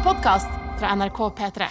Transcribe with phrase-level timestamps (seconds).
[0.00, 1.66] en podkast fra NRK P3.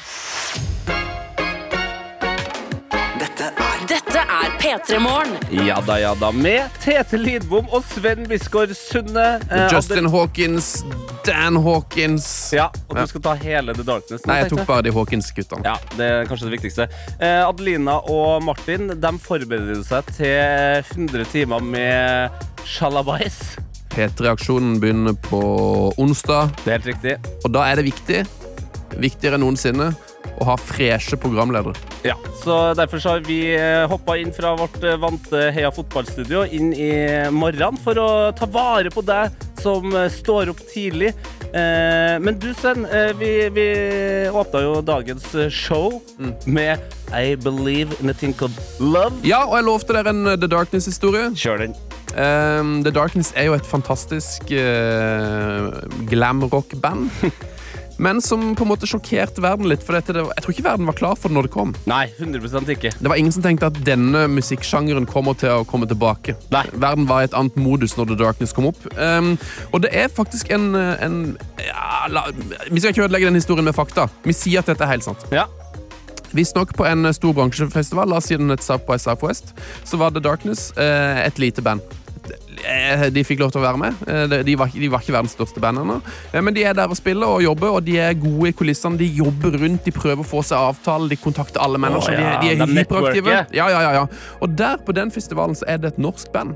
[3.19, 5.37] Dette er Dette er P3 Morgen.
[5.65, 6.29] Ja da, ja da.
[6.31, 9.39] Med Tete Lidbom og Sven Biskår Sunde.
[9.49, 10.83] eh, Justin Hawkins,
[11.25, 14.67] Dan Hawkins Ja, og du skal ta hele The Darkness nå, Nei, jeg tenkte tok
[14.67, 15.65] bare de Hawkins-guttene.
[15.65, 16.89] Ja, det er kanskje det viktigste.
[17.19, 23.57] Eh, Adelina og Martin de forbereder seg til 100 timer med sjalabais.
[23.93, 25.39] P3-aksjonen begynner på
[25.99, 27.17] onsdag, Det er helt riktig.
[27.43, 28.21] og da er det viktig,
[28.99, 29.91] viktigere enn noensinne,
[30.39, 31.73] å ha freshe programledere.
[32.05, 32.13] Ja,
[32.43, 33.39] så Derfor så har vi
[33.91, 36.91] hoppa inn fra vårt eh, vante Heia fotballstudio inn i
[37.31, 41.11] morgenen for å ta vare på deg som eh, står opp tidlig.
[41.49, 43.67] Eh, men du, Sven, eh, vi, vi
[44.31, 45.97] åpna jo dagens eh, show
[46.45, 46.79] med
[47.11, 49.19] I Believe in a Thing Called Love.
[49.27, 51.31] Ja, og jeg lovte dere en The Darkness-historie.
[51.35, 51.75] Kjør den.
[52.15, 55.69] Um, The Darkness er jo et fantastisk uh,
[56.09, 57.09] glam-rock-band.
[57.99, 59.83] Men som på en måte sjokkerte verden litt.
[59.83, 61.73] For dette, jeg tror ikke verden var klar for det når det kom.
[61.89, 62.93] Nei, 100% ikke.
[62.95, 66.37] Det var ingen som tenkte at denne musikksjangeren kommer til å komme tilbake.
[66.53, 66.63] Nei.
[66.71, 68.79] Verden var i et annet modus når The Darkness kom opp.
[68.95, 69.33] Um,
[69.73, 71.19] og det er faktisk en, en
[71.59, 72.29] ja, la,
[72.71, 74.07] Vi skal ikke ødelegge den historien med fakta.
[74.23, 75.27] Vi sier at dette er helt sant.
[75.35, 75.49] Ja.
[76.31, 80.13] Visstnok på en stor bransjefestival, la oss si den het South by Southwest, så var
[80.13, 81.81] The Darkness eh, et lite band.
[82.65, 83.95] Eh, De fikk lov til å være med.
[84.07, 86.01] Eh, de- var, de var ikke verdens største band ennå.
[86.33, 88.97] Eh, Men de er der og spiller og jobber, og de er gode i kulissene.
[88.97, 92.17] De jobber rundt, de prøver å få seg avtale, de kontakter alle mennesker.
[92.17, 93.45] Oh, ja, de, de er hyperaktive.
[93.53, 94.07] Ja, ja, ja, ja.
[94.41, 96.55] Og der på den festivalen så er det et norsk band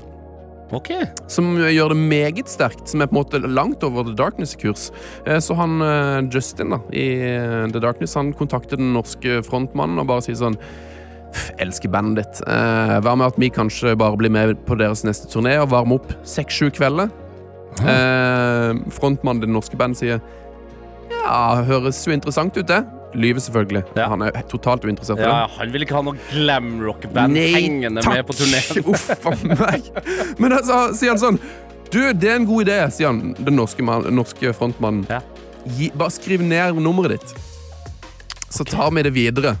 [0.74, 1.04] Okay.
[1.28, 4.88] som gjør det meget sterkt, som er på en måte langt over The Darkness-kurs.
[5.44, 7.04] Så han Justin da, i
[7.70, 10.93] The Darkness han kontakter den norske frontmannen og bare sier sånn «Pff,
[11.62, 12.42] Elsker bandet ditt.
[12.48, 16.00] Eh, vær med at vi kanskje bare blir med på deres neste turné og varmer
[16.00, 17.12] opp seks-sju kvelder?
[17.80, 20.20] Eh, frontmannen i det norske bandet sier
[21.10, 22.84] Ja, høres jo interessant ut, det.
[23.14, 23.82] Lyver selvfølgelig.
[23.96, 24.08] Ja.
[24.10, 25.34] Han er totalt uinteressert i det.
[25.58, 28.82] Han vil ikke ha noe glamrock-band hengende med på turneen.
[28.90, 29.90] Uff a meg.
[30.42, 31.38] Men altså, sier han sånn
[31.94, 35.06] Du, det er en god idé, sier han, den norske, man, norske frontmannen.
[35.10, 35.20] Ja.
[35.64, 37.36] Gi, bare skriv ned nummeret ditt.
[38.50, 39.54] Så tar vi det videre.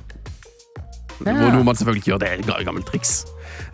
[1.24, 2.20] Hvor noe man selvfølgelig gjør.
[2.24, 3.24] Det er gammelt triks.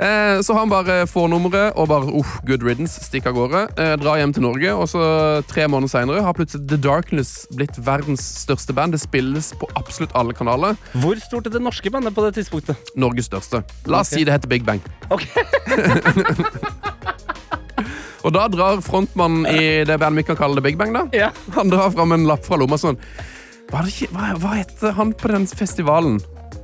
[0.01, 3.63] Eh, så han bare får nummeret og bare uff, good riddance, stikker av gårde.
[3.81, 5.01] Eh, drar hjem til Norge, og så
[5.51, 8.97] tre måneder seinere har plutselig The Darkness blitt verdens største band.
[8.97, 10.79] Det spilles på absolutt alle kanaler.
[11.03, 12.93] Hvor stort er det norske bandet på det tidspunktet?
[12.97, 13.65] Norges største.
[13.87, 14.23] La oss okay.
[14.23, 14.81] si det heter Big Bang.
[15.11, 15.27] Ok.
[18.21, 21.07] Og da drar frontmannen i det bandet vi kan kalle det Big Bang, da.
[21.17, 21.31] Ja.
[21.57, 22.99] Han drar fram en lapp fra lomma sånn
[23.71, 26.19] Hva, hva, hva heter han på den festivalen?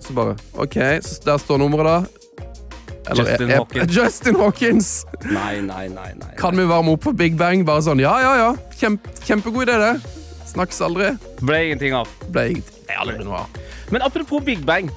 [0.07, 3.15] Så bare OK, så der står nummeret, da.
[3.15, 3.93] Justin er- Hawkins.
[3.97, 4.89] Justin Hawkins!
[5.25, 6.11] Nei, nei, nei.
[6.19, 6.33] nei.
[6.39, 7.63] Kan vi varme opp for Big Bang?
[7.67, 8.49] Bare sånn, ja, ja, ja.
[8.79, 10.15] Kjempe, kjempegod idé, det.
[10.51, 11.13] Snakkes aldri.
[11.43, 12.11] Ble ingenting av.
[12.35, 12.81] Ble ingenting.
[12.89, 13.61] Jeg aldri noe av.
[13.95, 14.91] Men apropos Big Bang.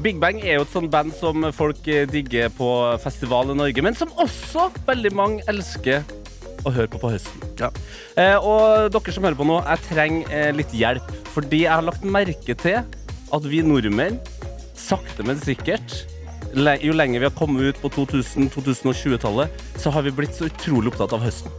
[0.00, 2.68] Big Bang er jo et sånt band som folk eh, digger på
[3.02, 6.00] festival i Norge, men som også veldig mange elsker
[6.64, 7.44] å høre på på høsten.
[7.60, 7.68] Ja.
[8.20, 11.12] Eh, og dere som hører på nå, jeg trenger eh, litt hjelp.
[11.34, 14.16] Fordi jeg har lagt merke til at vi nordmenn,
[14.80, 16.00] sakte, men sikkert
[16.82, 21.12] Jo lenger vi har kommet ut på 2000-2020-tallet, så har vi blitt så utrolig opptatt
[21.14, 21.52] av høsten.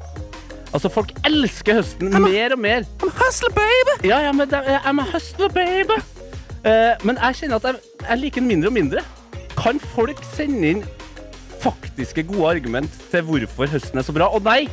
[0.71, 2.83] Altså, folk elsker høsten mer og mer.
[2.99, 3.95] Hustle, baby!
[4.09, 5.99] Ja, ja, men det, I'm a hustler, baby.
[6.65, 9.05] Uh, men jeg kjenner at jeg, jeg liker den mindre og mindre.
[9.55, 10.83] Kan folk sende inn
[11.61, 14.27] faktiske gode argument til hvorfor høsten er så bra?
[14.33, 14.65] Og nei,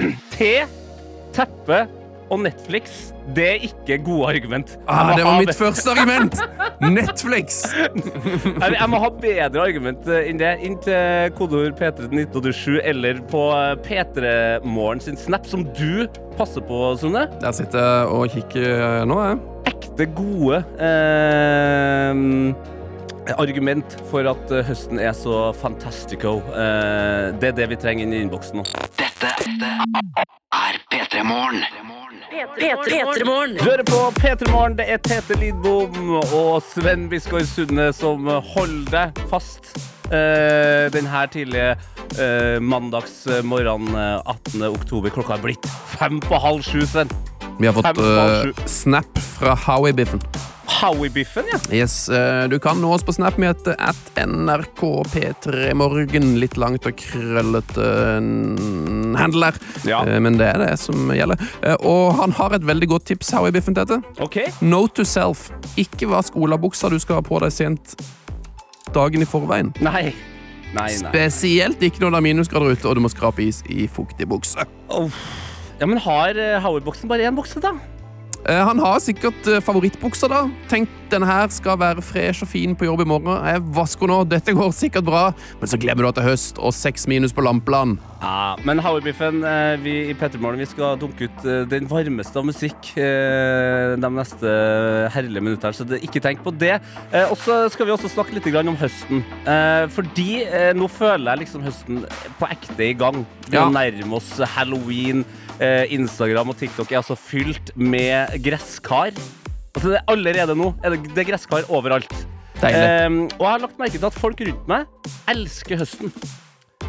[0.34, 0.52] te,
[1.36, 1.84] teppe
[2.30, 4.76] og Netflix, det er ikke gode argument.
[4.88, 6.34] Ah, det var mitt mitt første argument!
[6.80, 7.62] Netflix!
[8.62, 10.52] jeg, jeg må ha bedre argument eh, enn det.
[10.66, 16.06] Inn til kodeord P3 til 1987 eller på eh, P3morgen sin snap, som du
[16.36, 17.26] passer på, Sunne.
[17.42, 19.42] Jeg sitter og kikker eh, nå, jeg.
[19.72, 22.12] ekte gode eh,
[23.36, 26.38] argument for at høsten er så fantastico.
[26.52, 28.66] Eh, det er det vi trenger inn i innboksen nå.
[29.00, 29.32] Dette
[30.54, 31.62] er P3 Morgen.
[32.30, 33.54] P3 Morgen.
[33.54, 34.76] Du hører på P3 Morgen.
[34.78, 39.70] Det er Tete Lidbom og Sven Biskår Sunde som holder deg fast
[40.10, 41.76] uh, denne tidlige
[42.18, 44.66] uh, mandagsmorgenen eh, 18.
[44.72, 45.14] oktober.
[45.14, 47.12] Klokka er blitt fem på halv sju, Sven.
[47.60, 50.20] Vi har fått eh, snap fra Howie-biffen.
[50.76, 51.58] Howie-biffen, ja.
[51.72, 53.96] Yes, eh, Du kan nå oss på Snap med et at
[54.28, 54.82] NRK
[55.12, 56.34] P3morgen.
[56.40, 57.86] Litt langt og krøllete
[59.16, 59.56] handler.
[59.88, 60.02] Ja.
[60.06, 61.40] Eh, Men det er det som gjelder.
[61.62, 64.02] Eh, Og han har et veldig godt tips, Howie Biffen, til dette.
[64.20, 64.46] Okay.
[64.60, 65.50] Note to self.
[65.76, 67.96] Ikke vask olabuksa du skal ha på deg sent
[68.94, 69.72] dagen i forveien.
[69.80, 70.12] Nei.
[70.74, 71.10] Nei, nei.
[71.10, 74.64] Spesielt ikke når det er minusgrader ute og du må skrape is i fuktig bukse.
[75.80, 76.34] Ja, men har
[76.64, 77.72] Howie-boksen bare én bukse, da?
[78.48, 80.44] Eh, Han har sikkert eh, favorittbukser, da.
[80.70, 83.40] Tenk, denne her skal være fresh og fin på jobb i morgen.
[83.46, 85.24] Jeg vasker nå, dette går sikkert bra.
[85.60, 87.98] Men så glemmer du at det er høst og seks minus på Lampeland.
[88.22, 92.92] Ja, men Howiebiffen, eh, vi i Petremorgen vi skal dunke ut den varmeste av musikk
[92.96, 94.52] de neste
[95.12, 96.78] herlige minuttene, så ikke tenk på det.
[97.28, 99.22] Og så skal vi også snakke litt om høsten.
[99.92, 100.28] Fordi
[100.78, 102.00] nå føler jeg liksom høsten
[102.40, 103.24] på ekte i gang.
[103.50, 103.68] Vi Ja.
[103.68, 105.24] nærmer oss halloween.
[105.56, 109.14] Eh, Instagram og TikTok er altså fylt med gresskar.
[109.76, 112.12] Altså det er allerede nå er det, det er gresskar overalt.
[112.60, 116.12] Eh, og jeg har lagt merke til at folk rundt meg elsker høsten.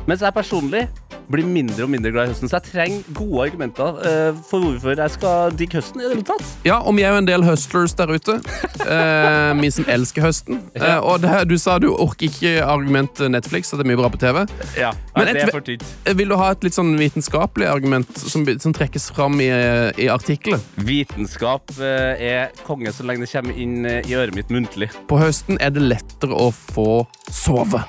[0.07, 0.85] Mens jeg personlig
[1.31, 2.49] blir mindre og mindre glad i høsten.
[2.49, 6.01] Så jeg trenger gode argumenter uh, for hvorfor jeg skal digge høsten.
[6.01, 6.45] i det hele tatt.
[6.67, 8.37] Ja, og vi er jo en del hustlers der ute.
[8.83, 10.61] Uh, vi som elsker høsten.
[10.77, 13.97] Uh, og det, her- du sa du orker ikke argument Netflix, at det er mye
[13.99, 14.43] bra på TV.
[14.77, 15.83] Ja, Men det er for tynt.
[16.19, 19.49] Vil du ha et litt sånn vitenskapelig argument som, som trekkes fram i,
[19.97, 20.61] i artikkelen?
[20.85, 24.91] Vitenskap er konge så lenge det kommer inn i øret mitt muntlig.
[25.09, 27.01] På høsten er det lettere å få
[27.33, 27.81] sove.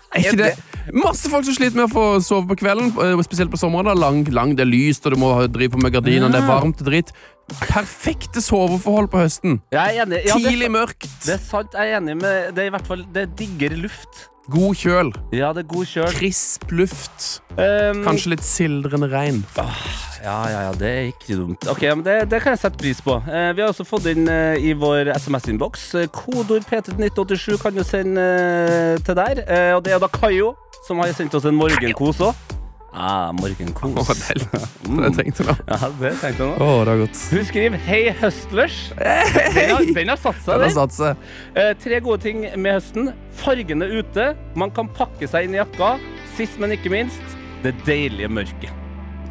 [0.10, 0.54] Er ikke det?
[0.94, 3.91] Masse folk som sliter med å få sove på kvelden, eh, spesielt på sommeren.
[4.00, 6.81] Lang, lang, det er lyst, og du må drive på med gardinene, det er varmt
[6.81, 7.12] og dritt.
[7.65, 9.62] Perfekte soveforhold på høsten.
[9.74, 10.24] Jeg er enig.
[10.27, 11.07] Ja, Tidlig mørkt.
[11.25, 11.74] det er sant.
[11.74, 14.27] Jeg er enig med Det er i hvert fall det digger luft.
[14.50, 15.12] God kjøl.
[15.36, 16.10] Ja, det er god kjøl.
[16.18, 17.28] Krisp luft.
[17.54, 19.44] Um, Kanskje litt sildrende regn.
[19.56, 19.68] Ja,
[20.24, 21.68] ja, ja, det er ikke dumt.
[21.69, 23.19] Ok, men det, det kan jeg sette pris på.
[23.28, 25.86] Uh, vi har også fått inn uh, i vår SMS-innboks.
[25.96, 29.44] Uh, Kodord P3 til 1987 kan du sende eh, til der.
[29.46, 30.56] Eh, og det er da Kayo
[30.88, 32.58] som har sendt oss en morgenkos òg.
[32.94, 33.91] Ah, morgenkos.
[34.01, 34.59] Oh, det,
[34.89, 35.01] mm.
[35.03, 35.56] Det tenkte jeg nå.
[35.69, 36.50] Ja, det tenkte jeg nå.
[36.57, 37.19] Å, det er godt.
[37.36, 38.80] Hun skriver 'Hei, hustlers'.
[38.97, 41.27] Den har, den har Den har seg.
[41.56, 43.12] Eh, tre gode ting med høsten.
[43.39, 44.31] Fargene ute.
[44.56, 45.97] Man kan pakke seg inn i jakka.
[46.38, 48.74] Sist, men ikke minst, det deilige mørket.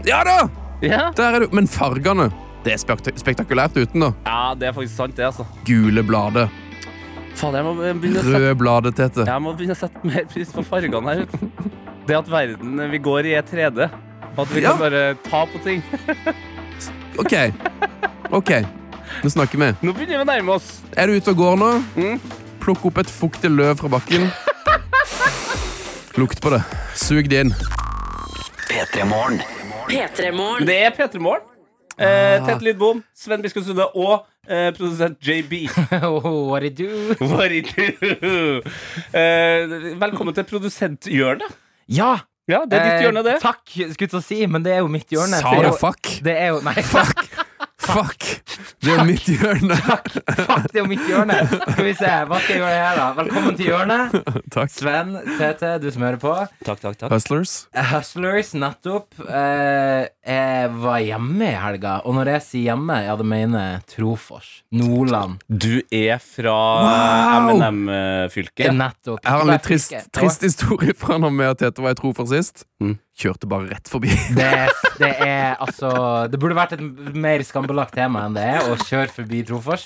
[0.06, 0.38] Ja da!
[0.82, 1.48] Ja, Der er du.
[1.52, 2.28] Men fargene
[2.62, 4.12] Det er spek spektakulært uten, da.
[4.26, 5.46] ja det er faktisk sant, det, altså.
[5.66, 6.50] Gule blader.
[7.38, 9.26] Fader, jeg må begynne å sette Røde bladet Tete.
[9.26, 11.78] Jeg må begynne å sette mer pris på fargene her ute.
[12.08, 13.88] Det at verden vi går i, er 3D.
[14.36, 14.70] Og at vi Ja.
[14.72, 15.82] kan bare ta på ting.
[17.18, 17.34] OK.
[18.32, 18.50] OK.
[19.24, 19.68] Nå snakker vi.
[19.82, 20.80] Nå begynner vi å nærme oss.
[20.96, 21.70] Er du ute og går nå?
[21.96, 22.20] Mm.
[22.62, 24.28] Plukk opp et fuktig løv fra bakken.
[26.18, 26.62] Lukt på det.
[26.98, 27.52] Sug det inn.
[28.68, 29.40] P3 Morgen.
[29.88, 30.66] P3 Morgen.
[30.68, 31.44] Det er P3 Morgen.
[31.98, 35.66] Eh, Tete Lidbom, Sven Biskop Sunde og eh, produsent JB.
[36.06, 37.14] Oh, what it do?
[37.18, 38.62] What it do?
[39.12, 41.56] Eh, velkommen til produsenthjørnet.
[41.88, 42.16] Ja!
[42.48, 43.34] Ja, det er ditt hjørne, det.
[43.36, 43.60] Eh, takk,
[43.92, 45.36] skulle til å si, men det er jo mitt hjørne.
[45.44, 46.14] Sa du fuck?
[46.24, 47.26] Det er jo Nei, Fuck!
[47.88, 48.24] Fuck!
[48.84, 49.76] Det er mitt hjørne.
[49.78, 51.36] fuck, det er mitt hjørne.
[51.48, 53.06] Skal vi se, hva skal jeg gjøre her, da?
[53.16, 54.16] Velkommen til hjørnet.
[54.54, 54.72] Takk.
[54.74, 56.34] Sven, TT, du som hører på.
[56.66, 57.14] Takk, takk, takk.
[57.14, 57.54] Hustlers.
[57.92, 59.16] Hustlers, nettopp.
[59.24, 64.50] Eh, jeg var hjemme i helga, og når jeg sier hjemme, ja, det mener Trofors.
[64.76, 65.40] Nordland.
[65.48, 67.50] Du er fra Wow!
[67.56, 68.72] M&M-fylket.
[68.76, 69.22] Nettopp.
[69.24, 72.32] Jeg har en litt trist, trist historie fra når vi og Tete var i Trofors
[72.36, 72.66] sist.
[72.84, 72.98] Mm.
[73.18, 74.12] Kjørte bare rett forbi.
[74.38, 74.48] Det,
[75.00, 75.90] det er altså
[76.30, 76.82] Det burde vært et
[77.18, 79.84] mer skambelagt tema enn det er å kjøre forbi Trofors.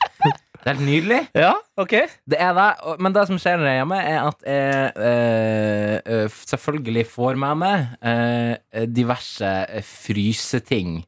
[0.62, 1.20] Det er helt nydelig.
[1.34, 1.94] Ja, ok.
[2.28, 2.66] Det er det,
[3.02, 7.40] men det som skjer når jeg er hjemme, er at jeg eh, eh, selvfølgelig får
[7.42, 9.50] med meg eh, diverse
[9.88, 11.00] fryseting.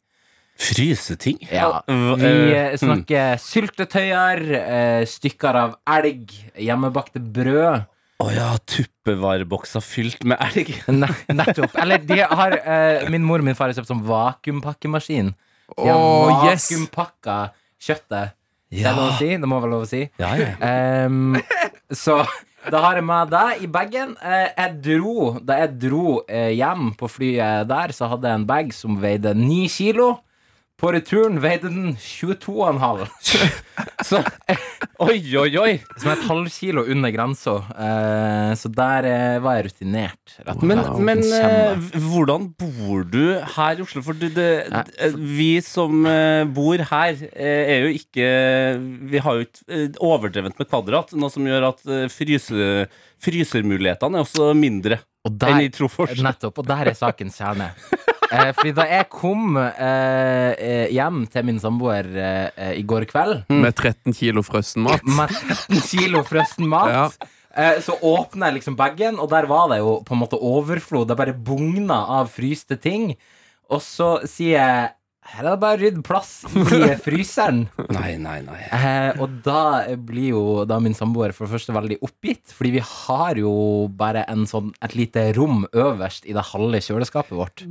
[0.59, 1.39] Fryseting?
[1.55, 1.85] Ja.
[1.87, 4.45] Vi eh, snakker syltetøyer,
[5.13, 7.87] stykker av elg, hjemmebakte brød.
[8.23, 10.71] Å ja, tuppevarebokser fylt med elg.
[11.01, 11.75] Ne nettopp.
[11.83, 15.33] Eller de har eh, Min mor og min far har kjøpt sånn vakuumpakkemaskin.
[15.75, 16.69] De har Åh, yes!
[16.71, 17.55] kjøttet.
[17.83, 18.35] kjøttet.
[18.75, 19.29] Det er lov å si?
[19.39, 20.03] Det må være lov å si.
[20.19, 21.07] Ja, ja.
[21.07, 21.37] Um,
[21.95, 22.19] så
[22.73, 24.15] da har jeg med deg i bagen.
[24.25, 24.71] Eh,
[25.45, 29.35] da jeg dro eh, hjem på flyet der, så hadde jeg en bag som veide
[29.37, 30.09] 9 kilo.
[30.85, 33.07] På returen veide den 22,5.
[34.05, 34.19] Så,
[35.03, 35.71] Oi, oi, oi.
[35.99, 37.55] som er et halvkilo under grensa.
[37.73, 40.35] Eh, så der eh, var jeg rutinert.
[40.45, 41.01] Rett og Men, slett.
[41.09, 43.23] men eh, hvordan bor du
[43.57, 44.03] her i Oslo?
[44.07, 48.29] For du, det, eh, vi som eh, bor her, eh, er jo ikke
[49.15, 52.71] Vi har jo ikke eh, overdrevent med kvadrat, noe som gjør at eh, fryse,
[53.25, 56.15] frysermulighetene er også mindre Og enn i der, Trofors.
[56.23, 56.61] nettopp.
[56.63, 57.73] Og der er sakens kjerne.
[58.35, 63.45] Eh, fordi da jeg kom eh, eh, hjem til min samboer eh, i går kveld
[63.53, 65.05] Med 13 kilo frossen mat.
[65.19, 66.91] med 13 kilo frossen mat.
[66.95, 67.31] Ja.
[67.55, 71.07] Eh, Så åpna jeg liksom bagen, og der var det jo på en måte overflod.
[71.13, 73.13] Det bare bugna av fryste ting.
[73.71, 74.93] Og så sier jeg
[75.25, 77.63] her er det bare å rydde plass i fryseren.
[77.97, 78.59] Nei, nei, nei.
[78.77, 82.83] Eh, og da blir jo da min samboer for det første veldig oppgitt, fordi vi
[82.85, 83.55] har jo
[83.89, 87.65] bare en sånn, et lite rom øverst i det halve kjøleskapet vårt.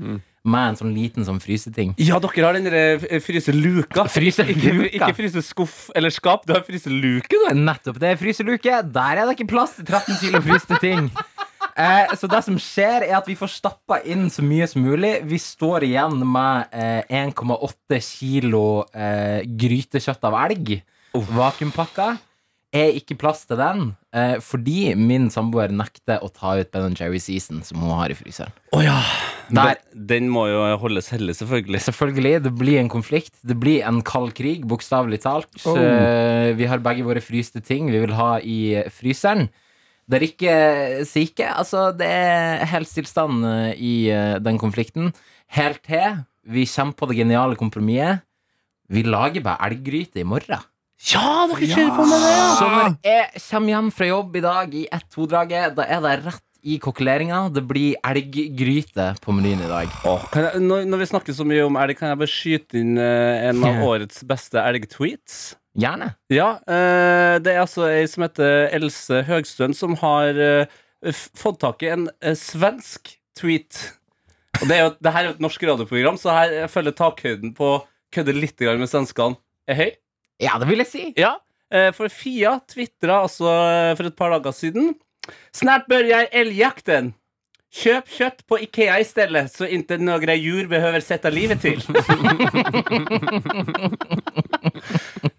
[0.43, 1.93] Med en sånn liten sånn fryseting.
[2.01, 2.75] Ja, dere har den der
[3.07, 4.05] eh, fryseluka.
[4.11, 7.39] Ikke, ikke fryseskuff eller skap, du har fryseluke, du.
[7.63, 7.99] Nettopp.
[8.01, 8.81] Det er fryseluke.
[8.93, 11.07] Der er det ikke plass til 13 kilo fryste ting.
[11.73, 15.15] Eh, så det som skjer, er at vi får stappa inn så mye som mulig.
[15.29, 20.75] Vi står igjen med eh, 1,8 kilo eh, grytekjøtt av elg.
[21.13, 22.13] Vakuumpakka.
[22.73, 23.81] Er ikke plass til den,
[24.17, 28.17] eh, fordi min samboer nekter å ta ut Ben Jerry Season, som hun har i
[28.17, 28.49] fryseren.
[28.73, 28.97] Oh, ja.
[29.53, 29.77] Der.
[29.93, 31.83] Den, må jo holdes hellig, selvfølgelig.
[31.85, 33.35] Selvfølgelig, det blir en konflikt.
[33.45, 35.51] Det blir en kald krig, bokstavelig talt.
[35.69, 35.77] Oh.
[35.77, 39.51] Eh, Vi har begge våre fryste ting vi vil ha i fryseren.
[40.09, 40.55] Det er ikke
[41.07, 41.47] syke.
[41.53, 45.13] Altså, det er helt stillstand eh, i eh, den konflikten.
[45.53, 48.25] Helt til vi kommer på det geniale kompromisset.
[48.89, 50.59] Vi lager bare elggryte i morgen.
[51.03, 52.49] Ja, dere kjører på med det, ja!
[52.55, 56.43] Så når jeg kommer hjem fra jobb i dag i ett-to-draget, da er det rett
[56.63, 57.41] i kokkeleringa.
[57.51, 59.91] Det blir elggryte på menyen i dag.
[60.07, 62.79] Åh, kan jeg, når, når vi snakker så mye om elg, kan jeg bare skyte
[62.79, 65.41] inn eh, en av årets beste elgtweets?
[65.83, 66.13] Gjerne.
[66.31, 71.83] Ja, eh, det er altså ei som heter Else Høgstøen, som har eh, fått tak
[71.83, 73.81] i en eh, svensk tweet.
[74.61, 76.95] Og det, er jo, det her er jo et norsk radioprogram, så her jeg føler
[76.95, 77.75] takhøyden på
[78.13, 79.91] kødde litt med svenskene er høy.
[80.41, 81.03] Ja, det vil jeg si.
[81.19, 81.35] Ja,
[81.73, 84.93] eh, for Fia tvitra altså eh, for et par dager siden
[85.55, 87.13] Snart bør jeg elgjakten.
[87.73, 91.79] Kjøp kjøtt på Ikea i stedet, så ikke noen jur behøver sette livet til.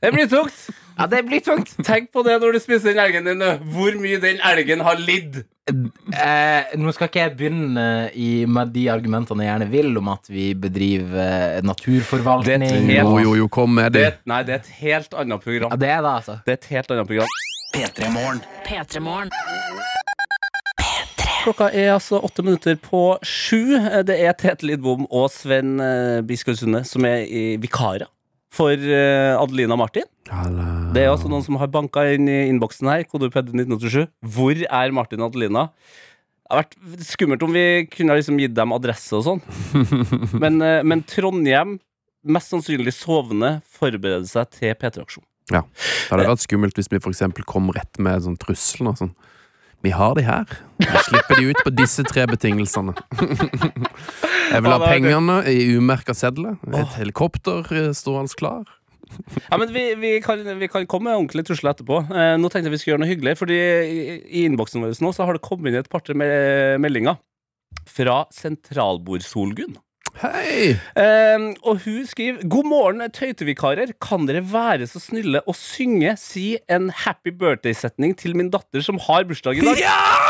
[0.02, 0.56] det blir tungt.
[0.98, 1.76] Ja, det blir tungt.
[1.86, 3.44] Tenk på det når du spiser den elgen din.
[3.70, 5.44] Hvor mye den elgen har lidd.
[5.66, 7.84] Eh, nå skal ikke jeg begynne
[8.20, 11.22] i, med de argumentene jeg gjerne vil, om at vi bedriver
[11.56, 12.60] eh, naturforvaltning.
[12.66, 14.06] Det er et helt- Jo, jo, jo, kom med Det, det.
[14.12, 15.70] er- nei, det er et helt annet program.
[15.72, 16.36] Ja, det er det, altså.
[16.44, 17.26] Det er et helt annet program.
[17.74, 19.30] P3 Morgen.
[21.44, 23.74] Klokka er altså åtte minutter på sju.
[24.08, 28.06] Det er Tete Lidbom og Sven eh, Biskår Sunde som er i vikarer
[28.54, 30.06] for eh, Adelina Martin.
[30.30, 30.66] Halla.
[30.94, 34.06] Det er altså noen som har banka inn i innboksen her, kodeped 1987.
[34.36, 35.68] Hvor er Martin og Adelina?
[36.44, 39.44] Det har vært skummelt om vi kunne ha liksom gitt dem adresse og sånn.
[40.42, 41.78] Men, eh, men Trondheim,
[42.24, 45.24] mest sannsynlig sovende, forbereder seg til P3-aksjon.
[45.50, 45.60] Det
[46.08, 48.88] hadde vært skummelt hvis vi for eksempel kom rett med sånn trussel.
[48.92, 49.12] og Sånn.
[49.84, 50.48] Vi har de her.
[50.80, 52.94] Vi slipper de ut på disse tre betingelsene.
[54.54, 56.56] Jeg vil ha pengene i umerka sedler.
[56.72, 58.64] Et helikopter eh, stående klar.
[59.50, 62.00] Ja, men vi, vi, kan, vi kan komme med ordentlig trussel etterpå.
[62.08, 65.12] Eh, nå tenkte jeg vi skulle gjøre noe hyggelig, Fordi i, i innboksen vår nå
[65.14, 66.16] så har det kommet inn et par-tre
[66.80, 67.20] meldinger
[67.90, 69.76] fra sentralbordsolgunn.
[70.14, 70.76] Hei!
[70.94, 73.90] Eh, og hun skriver God morgen, tøytevikarer.
[74.02, 79.00] Kan dere være så snille å synge, si en happy birthday-setning til min datter som
[79.08, 79.82] har bursdag i dag?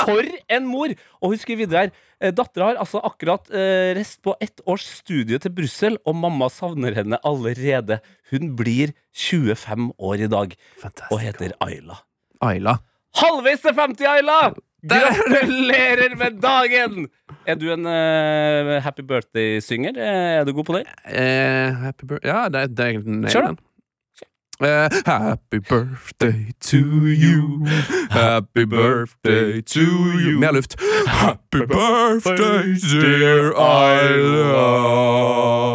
[0.09, 0.25] For
[0.57, 0.95] en mor!
[1.21, 1.93] Og hun skriver videre her.
[2.21, 6.49] eh, Dattera har altså akkurat rest reist på ett års studie til Brussel, og mamma
[6.53, 8.01] savner henne allerede.
[8.33, 10.57] Hun blir 25 år i dag
[11.11, 12.01] og heter Ayla.
[12.41, 12.79] Ayla.
[13.21, 14.39] Halvveis til 50, Ayla!
[14.89, 17.09] Gratulerer med dagen!
[17.47, 19.91] Er du en uh, happy birthday-synger?
[19.97, 20.85] Eh, Er du god på det?
[21.09, 23.41] Uh, happy birthday Ja, det, det er egentlig da.
[23.47, 23.59] den.
[24.63, 27.67] Eh, happy birthday to you.
[28.11, 30.39] Happy birthday to you.
[30.39, 30.77] Mer luft.
[31.07, 33.51] Happy birthday, dear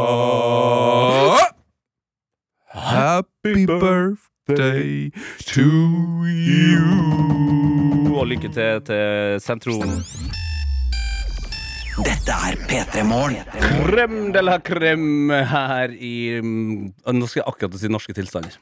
[0.09, 1.37] Isla.
[2.67, 5.11] Happy birthday
[5.45, 5.69] to
[6.25, 7.78] you.
[8.09, 10.01] Og lykke til til sentronen.
[11.99, 13.43] Dette er P3 Morgen.
[13.85, 18.55] Crème de la crème her i mm, Nå skal jeg akkurat si norske tilstander.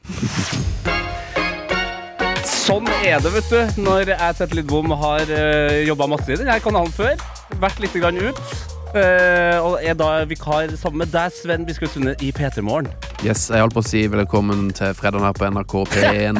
[2.48, 6.58] Sånn er det, vet du, når jeg Tete Lidbom har uh, jobba masse i denne
[6.64, 7.14] kanalen før.
[7.62, 8.77] Vært litt grann ut.
[8.96, 12.88] Eh, og er da vikar sammen med deg, Sven Biskår Sunde, i P3 Morgen.
[13.26, 16.36] Yes, jeg holdt på å si velkommen til fredagen her på NRK P1.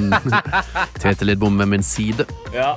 [1.03, 2.23] Tete Lidbom ved min side.
[2.55, 2.71] Ja.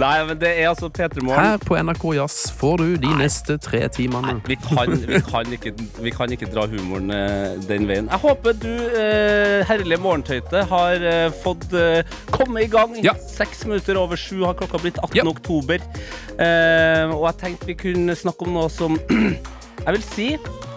[0.00, 1.36] Nei, men det er altså P3 Morgen.
[1.36, 4.38] Her på NRK Jazz får du de neste tre timene.
[4.48, 8.08] Vi kan, vi, kan ikke, vi kan ikke dra humoren uh, den veien.
[8.08, 11.06] Jeg håper du, uh, herlige morgentøyte, har
[11.44, 11.68] fått
[12.32, 12.96] komme i gang.
[13.04, 13.12] Ja.
[13.28, 15.20] Seks minutter over sju har klokka blitt 18.
[15.20, 15.28] Ja.
[15.28, 15.84] oktober.
[16.34, 20.28] Og jeg tenkte vi kunne snakke om noe som jeg vil si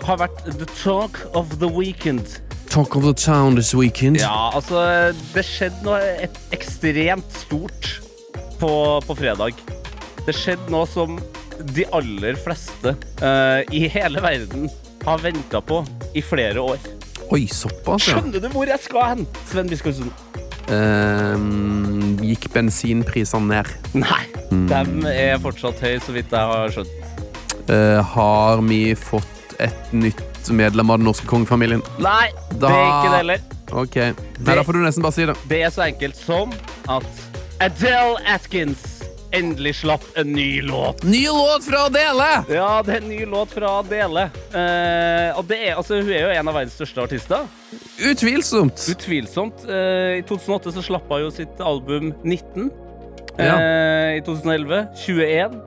[0.07, 2.39] har vært the talk of the weekend.
[2.71, 4.19] Talk of the town this weekend.
[4.19, 7.97] Ja, altså, det skjedde noe et ekstremt stort
[8.59, 8.71] på,
[9.07, 9.59] på fredag.
[10.27, 11.17] Det skjedde noe som
[11.73, 12.93] de aller fleste
[13.23, 14.67] uh, i hele verden
[15.07, 15.81] har venta på
[16.15, 16.79] i flere år.
[17.33, 18.17] Oi, såpass, ja.
[18.17, 20.11] Skjønner du hvor jeg skal hen, Sven Biskolsen?
[20.67, 21.39] Uh,
[22.23, 23.71] gikk bensinprisene ned?
[23.95, 27.06] Nei, De er fortsatt høye, så vidt jeg har skjønt.
[27.69, 31.81] Eh, har vi fått et nytt medlem av den norske kongefamilien?
[31.99, 33.41] Nei, det er ikke det heller.
[33.67, 35.35] Ok, Nei, Da får du nesten bare si det.
[35.49, 36.53] Det er så enkelt som
[36.87, 37.25] at
[37.59, 38.93] Adele Atkins
[39.35, 41.03] endelig slapp en ny låt.
[41.03, 42.29] Ny låt fra Adele!
[42.55, 44.29] Ja, det er en ny låt fra Adele.
[44.55, 47.43] Eh, og det er, altså, hun er jo en av verdens største artister.
[48.07, 48.87] Utvilsomt.
[48.93, 49.65] Utvilsomt.
[49.67, 52.69] Eh, I 2008 så slapp hun jo sitt album 19.
[53.37, 53.57] Ja.
[53.59, 55.59] Eh, I 2011 21.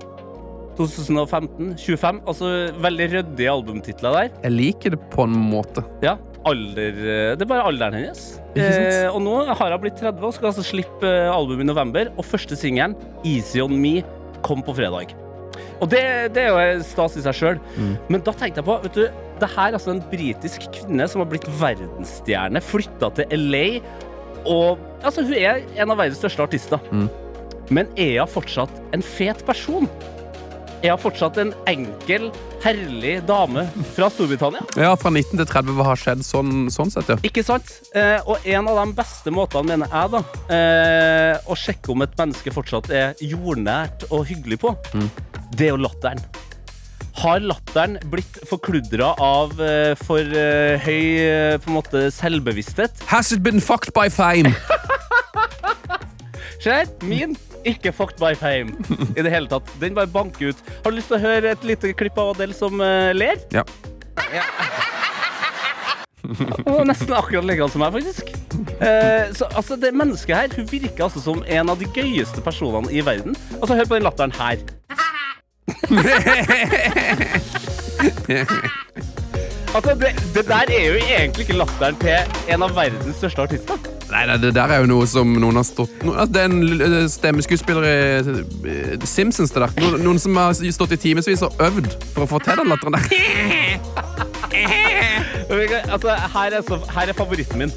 [0.81, 2.21] 2015 25.
[2.31, 4.35] Altså veldig ryddige albumtitler der.
[4.45, 5.85] Jeg liker det på en måte.
[6.05, 6.17] Ja,
[6.49, 8.27] alder eh, Det er bare alderen hennes.
[8.57, 12.13] Eh, og nå har hun blitt 30 og skal altså slippe albumet album i november.
[12.17, 14.05] Og første singelen, 'Easy On Me',
[14.43, 15.15] kom på fredag.
[15.81, 16.03] Og det,
[16.37, 17.61] det er jo stas i seg sjøl.
[17.77, 17.95] Mm.
[18.13, 19.05] Men da tenkte jeg på vet du,
[19.41, 23.67] Det her er altså en britisk kvinne som har blitt verdensstjerne, flytta til LA.
[24.45, 26.81] Og altså, hun er en av verdens største artister.
[26.93, 27.09] Mm.
[27.71, 29.89] Men er hun fortsatt en fet person?
[30.81, 32.31] Er hun fortsatt en enkel,
[32.65, 34.63] herlig dame fra Storbritannia?
[34.81, 37.19] Ja, Fra 19 til 30, hva har skjedd sånn, sånn sett, ja?
[37.27, 37.69] Ikke sant?
[37.93, 40.23] Eh, og en av de beste måtene, mener jeg, da,
[40.57, 44.73] eh, å sjekke om et menneske fortsatt er jordnært og hyggelig på,
[45.53, 46.25] det er jo latteren.
[47.21, 53.05] Har latteren blitt forkludra av eh, for eh, høy eh, på en måte selvbevissthet?
[53.13, 54.55] Has it been fucked by fame?
[56.61, 56.89] Skjer?
[57.05, 57.37] min
[57.69, 58.71] ikke fucked by fame
[59.17, 59.69] i det hele tatt.
[59.83, 60.63] Den bare banker ut.
[60.85, 63.37] Har du lyst til å høre et lite klipp av Adele som eh, ler?
[63.55, 63.65] Ja.
[66.67, 68.25] Og nesten akkurat likedan som meg, faktisk.
[68.81, 72.93] Eh, så altså, det mennesket her Hun virker altså som en av de gøyeste personene
[72.93, 73.37] i verden.
[73.61, 74.59] Altså, Hør på den latteren her.
[79.75, 83.91] altså, det, det der er jo egentlig ikke latteren til en av verdens største artister.
[84.11, 86.49] Nei, nei, det der er jo noe som noen har stått no, altså, Det er
[86.51, 87.93] en eh, stemmeskuespiller i
[88.73, 89.77] eh, Simpsons, det der.
[89.79, 92.99] Noen, noen som har stått i timevis og øvd for å få til den latteren
[92.99, 93.07] der.
[95.51, 97.73] Altså, her er, så, her er favoritten min.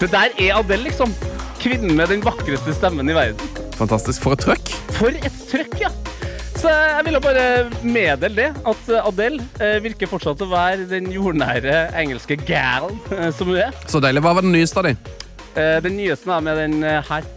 [0.00, 1.14] Det der er Adele, liksom.
[1.60, 3.56] Kvinnen med den vakreste stemmen i verden.
[3.78, 4.22] Fantastisk.
[4.22, 4.74] For et trøkk.
[4.98, 5.90] For et trøkk, ja!
[6.58, 7.42] Så jeg ville bare
[7.86, 13.52] meddele det, at Adele eh, virker fortsatt å være den jordnære engelske gal eh, som
[13.52, 13.76] hun er.
[13.86, 14.24] Så deilig.
[14.24, 14.98] Hva var den nyeste av dem?
[15.54, 17.28] Eh, den nyeste er med den eh, her.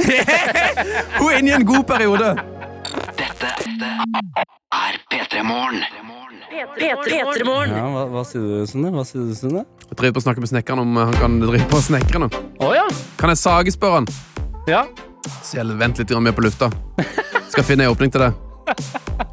[1.18, 2.30] Hun er inne i en god periode.
[3.18, 5.82] Dette er P3 Morgen.
[6.80, 7.74] P3morgen.
[7.76, 8.92] Ja, hva, hva sier du, Sunne?
[8.94, 9.64] Hva sier du, Sunne?
[9.90, 12.28] Jeg driver på å snakke med snekkeren om han kan drive på å
[12.60, 12.86] Oh, ja.
[13.20, 14.10] Kan jeg sage, spør han.
[14.70, 14.86] ja.
[15.44, 16.70] Så jeg vent litt mer på lufta.
[17.50, 18.30] Skal finne ei åpning til det.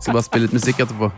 [0.01, 1.11] Skal bare spille litt musikk etterpå.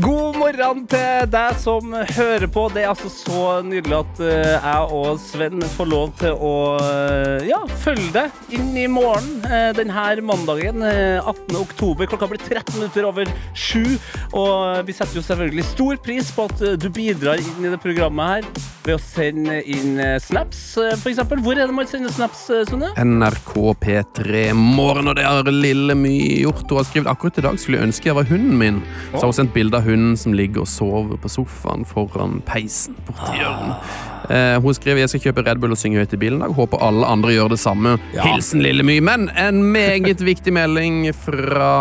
[0.00, 2.62] God morgen til deg som hører på.
[2.72, 7.48] Det er altså så nydelig at eh, jeg og Sven får lov til å eh,
[7.50, 10.84] ja, følge deg inn i morgen uh, denne mandagen.
[10.86, 11.56] eh, 18.
[11.58, 12.08] oktober.
[12.08, 13.98] Klokka blir 13 minutter over sju.
[14.32, 17.80] Og vi setter jo selvfølgelig stor pris på at eh, du bidrar inn i det
[17.82, 20.62] programmet her ved å sende inn eh, snaps,
[21.02, 21.20] f.eks.
[21.28, 22.92] Hvor er det man sender snaps, Sunne?
[22.96, 26.64] NRK P3 Morgen, og det har Lille My gjort.
[26.70, 28.82] Hun har skrevet akkurat i dag skulle jeg ønske jeg var hunden min.
[29.10, 32.96] Så har hun sendt bilde av hunden som ligger og sover på sofaen foran peisen
[33.06, 33.92] borti hjørnet.
[34.30, 36.54] Eh, hun skriver jeg skal kjøpe Red Bull og synge høyt i bilen Jeg.
[36.54, 37.96] Håper alle andre gjør det samme.
[38.14, 39.00] Hilsen Lille My.
[39.02, 41.72] Men en meget viktig melding fra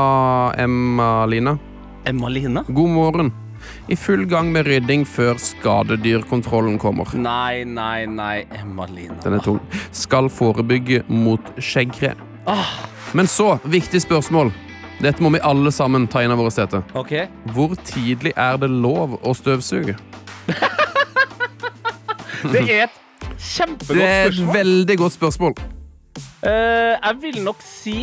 [0.57, 1.57] Emma Lina.
[2.09, 2.65] Emma Lina?
[2.67, 3.31] God morgen.
[3.89, 7.11] I full gang med rydding før skadedyrkontrollen kommer.
[7.13, 8.45] Nei, nei, nei.
[8.55, 9.17] Emma Lina.
[9.25, 9.59] Den er tung.
[9.91, 12.15] Skal forebygge mot skjeggkre.
[13.13, 14.53] Men så, viktig spørsmål.
[14.99, 16.83] Dette må vi alle sammen ta inn av våre seter.
[16.99, 17.13] OK.
[17.55, 19.95] Hvor tidlig er det lov å støvsuge?
[22.39, 22.93] Det er et
[23.35, 23.97] kjempegodt spørsmål.
[23.99, 25.55] Det er et veldig godt spørsmål.
[26.39, 27.97] Uh, jeg vil nok si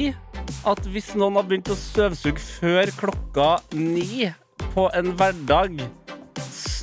[0.69, 4.29] at hvis noen har begynt å støvsuge før klokka ni
[4.75, 5.81] på en hverdag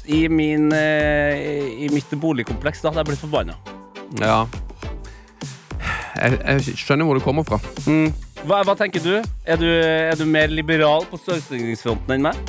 [0.09, 1.33] i, min, uh,
[1.77, 3.57] i mitt boligkompleks, da hadde jeg blitt forbanna.
[4.17, 4.41] Ja.
[6.17, 7.61] Jeg, jeg skjønner hvor det kommer fra.
[8.43, 9.13] Hva, hva tenker du?
[9.47, 9.67] Er, du?
[9.67, 12.39] er du mer liberal på støvsugingsfronten enn meg?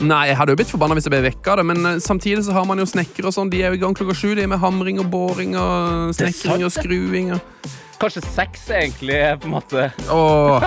[0.00, 2.46] Nei, Jeg hadde jo blitt forbanna hvis jeg ble vekk av det, men eh, samtidig
[2.46, 3.50] så har man jo snekkere og sånn.
[3.52, 6.64] De er jo i gang klokka sju, de er med hamring og boring og snekring
[6.64, 7.34] og skruing.
[7.36, 7.68] Og...
[8.00, 10.64] Kanskje sex egentlig er på en måte Åh.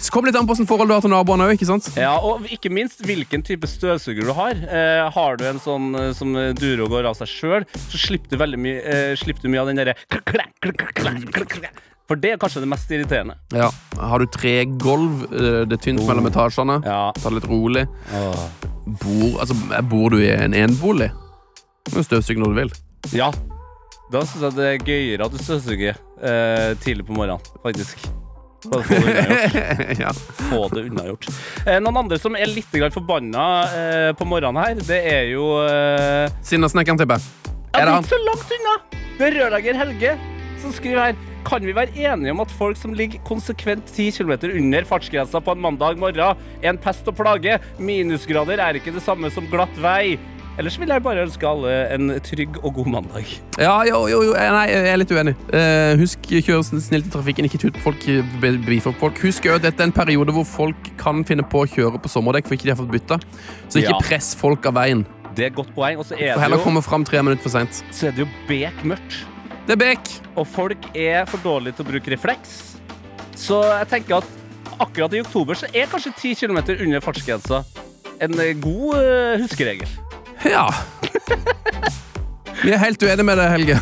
[0.00, 1.88] Så kommer litt an på hvordan forhold du har til naboene òg, ikke sant?
[1.98, 4.54] Ja, og ikke minst hvilken type støvsuger du har.
[4.56, 8.32] Eh, har du en sånn eh, som durer og går av seg sjøl, så slipper
[8.32, 9.96] du veldig mye, eh, slipper du mye av den derre
[12.10, 13.36] For det er kanskje det mest irriterende.
[13.54, 13.68] Ja.
[14.00, 17.12] Har du tregulv, eh, det er tynt mellom etasjene, Ja.
[17.18, 17.84] ta det litt rolig.
[19.04, 19.54] Bor, altså,
[19.90, 21.10] bor du i en enbolig?
[21.84, 22.72] Du kan støvsuge når du vil.
[23.12, 23.30] Ja.
[24.10, 28.08] Da syns jeg det er gøyere at du støvsuger eh, tidlig på morgenen, faktisk.
[28.68, 30.00] Bare få det unnagjort.
[30.04, 30.12] ja.
[30.50, 31.28] Få det unnagjort.
[31.66, 35.46] Eh, noen andre som er litt grann forbanna eh, på morgenen her, det er jo
[35.64, 37.54] eh, Sinnasnekkeren, tipper jeg.
[37.72, 38.04] Er det han?
[38.04, 38.76] ikke så langt unna.
[39.16, 40.14] Det er rørlegger Helge
[40.60, 41.26] som skriver her.
[41.48, 45.54] Kan vi være enige om at folk som ligger konsekvent 10 km under fartsgrensa på
[45.56, 47.56] en mandag morgen, er en pest og plage?
[47.80, 50.18] Minusgrader er ikke det samme som glatt vei.
[50.60, 53.28] Ellers vil jeg bare ønske alle en trygg og god mandag.
[53.56, 54.32] Ja, jo, jo, jo.
[54.36, 55.32] Nei, jeg er litt uenig.
[55.56, 58.04] Eh, husk, kjør snilt i trafikken, ikke tut på folk.
[58.42, 59.16] be- folk.
[59.24, 62.46] Husk at dette er en periode hvor folk kan finne på å kjøre på sommerdekk
[62.50, 63.18] for ikke de har fått bytta.
[63.70, 64.00] Så ikke Ja.
[64.04, 65.06] press folk av veien.
[65.34, 65.96] Det er godt poeng.
[65.98, 67.82] Og så er For det heller jo, komme fram tre minutter for seint.
[67.90, 69.24] så er det jo bekmørkt.
[69.66, 70.10] Det er bek.
[70.36, 72.76] Og folk er for dårlige til å bruke refleks.
[73.34, 74.24] Så jeg tenker at
[74.78, 77.64] akkurat i oktober så er kanskje 10 km under fartsgrensa
[78.20, 79.88] en eh, god eh, huskeregel.
[80.44, 80.70] Ja.
[82.62, 83.76] Vi er helt uenige med deg, Helge.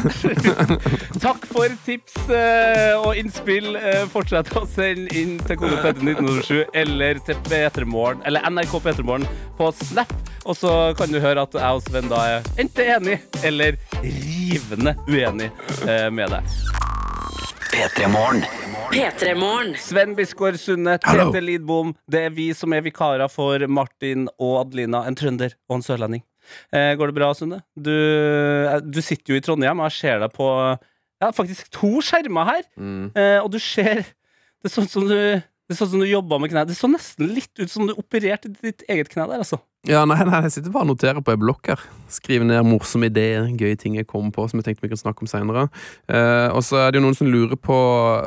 [1.24, 3.72] Takk for tips eh, og innspill.
[3.74, 9.26] Eh, fortsett å sende inn til kode PT1907 eller til P3morgen, eller NRK P3morgen
[9.58, 10.14] på Snap.
[10.46, 14.94] Og så kan du høre at jeg og Sven da er enten enig eller rivende
[15.10, 15.50] uenig
[15.82, 16.54] eh, med deg.
[17.74, 18.06] P3
[18.94, 19.74] P3morgen.
[19.82, 21.92] Sven Bisgaard Sunde, Tete Lidbom.
[22.08, 26.24] Det er vi som er vikarer for Martin og Adelina, en trønder og en sørlending.
[26.72, 27.60] Eh, går det bra, Sunne?
[27.76, 30.48] Du, eh, du sitter jo i Trondheim, og jeg ser deg på
[31.18, 32.66] ja, faktisk to skjermer her.
[32.78, 34.04] Eh, og du ser
[34.58, 35.14] Det er sånn som du
[35.68, 36.62] det er sånn som du jobba med kne.
[36.64, 39.58] Det så nesten litt ut som du opererte ditt eget kne der, altså.
[39.84, 41.82] Ja, nei, nei, Jeg sitter bare og noterer på ei blokk her.
[42.08, 45.20] Skriver ned morsomme ideer, gøye ting jeg kommer på som jeg tenkte vi kan snakke
[45.20, 45.66] om seinere.
[46.08, 47.76] Eh, og så er det jo noen som lurer på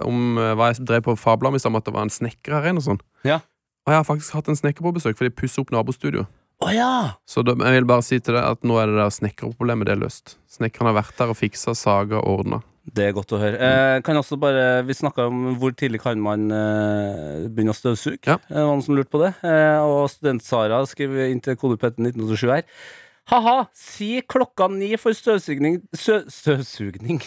[0.06, 2.70] om hva jeg drev på fabla om i stad, at det var en snekker her
[2.70, 3.02] inne og sånn.
[3.26, 3.42] Ja.
[3.90, 6.28] Og jeg har faktisk hatt en snekker på besøk, for de pusser opp nabostudio.
[6.62, 6.92] Å ja!
[7.26, 9.96] Så da, jeg vil bare si til deg at nå er det der snekkerproblemet det
[9.96, 10.36] er løst.
[10.52, 12.62] Snekkeren har vært der og fiksa, saga og ordna.
[12.82, 13.58] Det er godt å høre.
[13.62, 18.26] Eh, kan også bare, Vi snakka om hvor tidlig kan man eh, begynne å støvsuge.
[18.26, 18.40] Ja.
[18.48, 19.32] Det var noen som lurte på det.
[19.46, 22.66] Eh, og student-Sara skriver inn til kodepetten 1987 her.
[23.32, 27.22] Ha-ha, si klokka ni for støvsugning Sø, Støvsugning?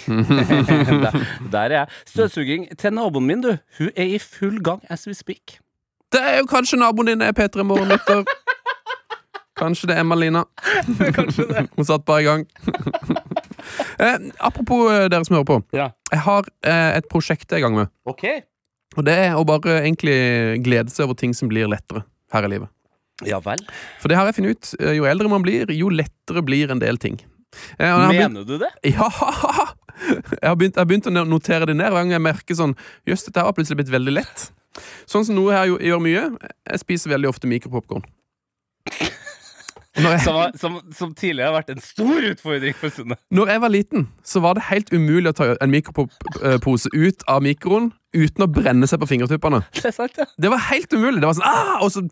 [1.06, 1.20] der,
[1.54, 2.00] der er jeg.
[2.10, 3.54] Støvsuging til naboen min, du.
[3.78, 5.60] Hun er i full gang as we speak.
[6.12, 8.26] Det er jo kanskje naboen din er P3 Morgenlytter.
[9.58, 10.04] Kanskje det er.
[11.18, 11.66] Kanskje det.
[11.76, 12.44] Hun satt bare i gang.
[14.02, 15.58] eh, apropos eh, dere som hører på.
[15.76, 15.90] Ja.
[16.10, 17.92] Jeg har eh, et prosjekt jeg er i gang med.
[18.10, 18.24] OK.
[18.98, 20.16] Og det er å bare egentlig
[20.64, 22.70] glede seg over ting som blir lettere her i livet.
[23.26, 23.62] Ja vel.
[24.02, 24.72] For det har jeg funnet ut.
[24.82, 27.20] eh, Jo eldre man blir, jo lettere blir en del ting.
[27.78, 28.72] Eh, og jeg har begynt- Mener du det?
[28.96, 29.08] Ja!
[29.94, 31.86] Jeg har, begynt, jeg har begynt å notere det ned.
[31.94, 32.72] Hver gang jeg merker sånn
[33.06, 34.48] Jøss, dette har plutselig blitt veldig lett.
[35.06, 36.24] Sånn som noe her gjør mye.
[36.66, 38.02] Jeg spiser veldig ofte mikropopkorn.
[39.94, 43.14] Som, var, som, som tidligere har vært en stor utfordring for Sunne.
[43.30, 47.44] når jeg var liten, så var det helt umulig å ta en mikropop-pose ut av
[47.46, 49.62] mikroen uten å brenne seg på fingertuppene.
[49.74, 50.26] Det er ja.
[50.34, 51.20] Det var helt umulig.
[51.22, 51.78] Det var sånn, ah!
[51.86, 52.02] Og så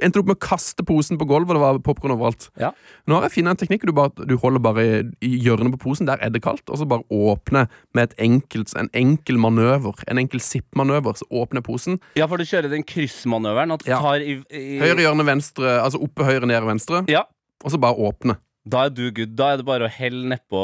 [0.00, 2.46] endte opp med å kaste posen på gulvet, og det var popkorn overalt.
[2.60, 2.70] Ja.
[3.06, 3.84] Nå har jeg funnet en teknikk.
[3.84, 4.84] Du, bare, du holder bare
[5.20, 8.72] i, hjørnet på posen, der er det kaldt, og så bare åpne med et enkelt,
[8.78, 10.00] en enkel manøver.
[10.08, 11.18] En enkel sippmanøver.
[11.20, 11.98] Så åpner posen.
[12.16, 13.72] Ja, for du kjører den kryssmanøveren.
[13.76, 14.00] At du Ja.
[14.00, 17.04] tar i, i Høyre hjørne venstre, altså oppe høyre, nede venstre.
[17.12, 17.26] Ja.
[17.64, 18.38] Og så bare åpne.
[18.62, 19.32] Da er du good.
[19.38, 20.60] Da er det bare å helle nedpå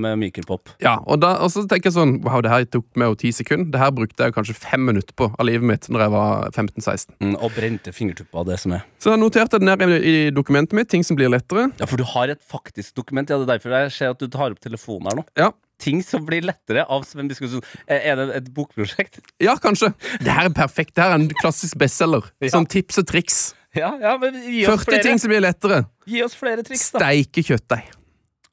[0.00, 0.74] med mykelpop.
[0.84, 3.30] Ja, og, da, og så tenker jeg sånn Wow, det her tok meg jo ti
[3.32, 3.70] sekunder.
[3.72, 7.16] Det her brukte jeg kanskje fem minutter på av livet mitt Når jeg var 15-16.
[7.24, 8.84] Mm, og brente fingertupper, det som er.
[9.00, 11.70] Så jeg noterte det ned i, i dokumentet mitt, ting som blir lettere.
[11.80, 13.32] Ja, for du har et faktisk dokument.
[13.32, 15.28] Ja, det er derfor jeg ser at du tar opp telefonen her nå.
[15.40, 17.62] Ja, Ting som blir lettere av Sven Biskopsson.
[17.88, 19.22] Er det et bokprosjekt?
[19.40, 19.94] Ja, kanskje.
[20.20, 20.92] Det her er perfekt.
[20.96, 22.28] Det her er en klassisk bestselger.
[22.44, 22.52] Ja.
[22.52, 23.38] Sånn tips og triks.
[23.76, 25.02] Ja, ja, men gi oss 40 flere.
[25.06, 25.84] ting som blir lettere.
[26.10, 26.98] Gi oss flere triks, da.
[27.04, 27.84] Steike kjøttdeig.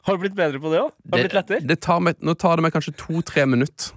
[0.08, 0.92] Har du blitt bedre på det òg?
[0.94, 1.68] Har det blitt lettere?
[1.68, 3.92] det tar meg, nå tar det meg kanskje to-tre minutter.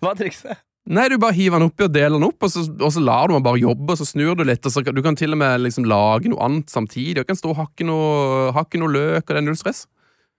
[0.00, 0.62] Hva er trikset?
[0.90, 3.28] Nei, Du bare hiver den oppi og deler den opp, og så, og så lar
[3.28, 3.92] du den bare jobbe.
[3.92, 6.40] og Så snur du litt, og så Du kan til og med liksom lage noe
[6.42, 7.20] annet samtidig.
[7.20, 9.84] Du kan stå og hakke noe, hakke noe løk, og det er null stress.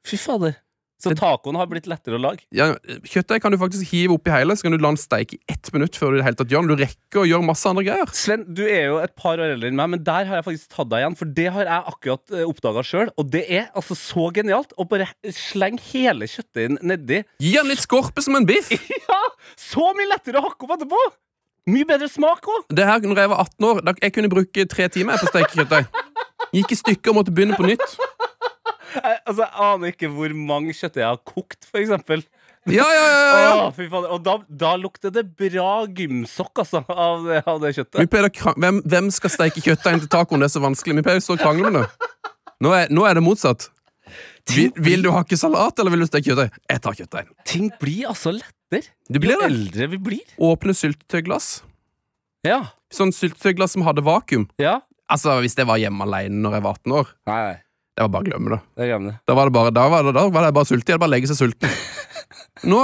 [0.05, 0.57] Fy fader.
[1.01, 2.45] Så tacoen har blitt lettere å lage?
[2.55, 2.71] Ja,
[3.09, 5.71] Kjøttdeig kan du faktisk hive oppi hele, så kan du la den steike i ett
[5.75, 6.69] minutt før du det hele tatt gjør.
[6.69, 8.13] Du rekker å gjøre masse andre greier.
[8.17, 10.75] Sven, du er jo et par år eldre enn meg, men der har jeg faktisk
[10.77, 11.17] tatt deg igjen.
[11.19, 14.85] For det har jeg akkurat uh, oppdaga sjøl, og det er altså så genialt å
[14.91, 17.23] bare slenge hele kjøttdeigen nedi.
[17.41, 18.71] Gi den litt skorpe som en biff.
[19.11, 19.17] Ja!
[19.59, 20.99] Så mye lettere å hakke opp etterpå!
[21.71, 22.63] Mye bedre smak òg.
[22.73, 25.59] Det her, når jeg var 18 år, jeg kunne bruke tre timer på å steke
[25.59, 25.89] kjøttdeig.
[26.55, 27.97] Gikk i stykker og måtte begynne på nytt.
[28.95, 32.23] Jeg, altså, jeg aner ikke hvor mange kjøttdeig jeg har kokt, for eksempel.
[32.69, 33.51] Ja, ja, ja, ja.
[33.65, 34.05] Åh, fy faen.
[34.13, 38.09] Og da, da lukter det bra gymsokk, altså, av det, av det Vi kjøttet.
[38.11, 40.43] pleier å krang- hvem, hvem skal steike kjøttdeigen til tacoen?
[40.43, 40.97] Det er så vanskelig.
[40.99, 41.87] Vi pleier å stå og krangle om det.
[42.61, 43.69] Nå er, nå er det motsatt.
[44.51, 46.59] Vil, vil du hakke salat, eller vil du steke kjøttdeig?
[46.69, 47.31] Jeg tar kjøttdeig.
[47.49, 49.49] Ting blir altså lettere Du blir jo det.
[49.49, 50.37] eldre vi blir.
[50.41, 51.49] Åpne syltetøyglass.
[52.45, 52.61] Ja.
[52.93, 54.47] Sånn syltetøyglass som hadde vakuum.
[54.61, 54.79] ja.
[55.11, 57.57] Altså, Hvis jeg var hjemme alene når jeg var 18 år, Nei, nei.
[58.01, 58.87] Det var bare glemmer glemme det.
[58.89, 59.21] Glemmer jeg.
[59.29, 60.95] Da var det bare, da var det, da var det bare sulten.
[60.95, 61.77] Jeg bare legge seg sulten.
[62.71, 62.81] Nå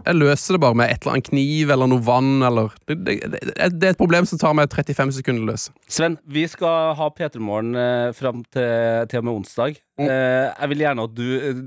[0.00, 2.30] jeg løser det bare med et eller annet kniv eller noe vann.
[2.46, 5.74] Eller, det, det, det, er et problem som tar meg 35 sekunder å løse.
[5.90, 9.80] Sven, vi skal ha P3morgen eh, fram til, til og med onsdag.
[10.00, 10.06] Mm.
[10.06, 11.62] Eh, jeg vil gjerne at du eh,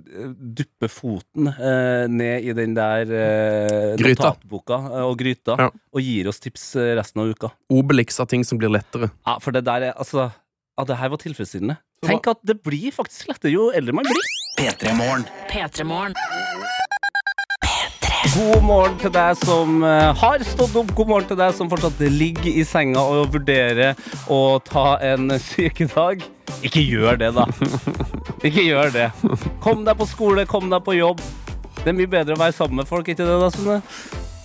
[0.61, 5.69] dupper foten eh, ned i den der eh, notatboka eh, og gryta, Ja.
[5.69, 7.53] og gir oss tips eh, resten av uka.
[7.73, 9.11] Obelix av ting som blir lettere.
[9.27, 10.31] Ja, for det der er altså
[10.73, 11.75] At det her var tilfredsstillende.
[12.03, 14.31] Tenk at det blir faktisk lettere jo eldre man blir.
[14.59, 15.25] P3 Morgen.
[15.49, 16.17] P3morgen.
[18.33, 20.93] God morgen til deg som eh, har stått opp.
[20.97, 23.99] God morgen til deg som fortsatt ligger i senga og vurderer
[24.31, 26.23] å ta en sykedag.
[26.65, 27.45] Ikke gjør det, da.
[28.47, 29.09] Ikke gjør det.
[29.63, 31.21] Kom deg på skole, kom deg på jobb.
[31.83, 33.81] Det er mye bedre å være sammen med folk, ikke det, da, Sunne?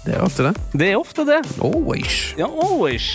[0.08, 0.54] Det er ofte det.
[0.80, 1.38] Det er ofte det.
[1.60, 2.16] Always.
[2.38, 3.10] Ja, always.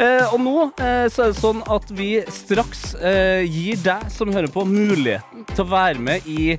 [0.00, 4.32] Eh, og nå eh, så er det sånn at vi straks eh, gir deg som
[4.32, 6.54] hører på, muligheten til å være med i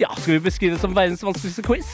[0.00, 1.88] ja, Skal vi beskrive det som verdens vanskeligste quiz?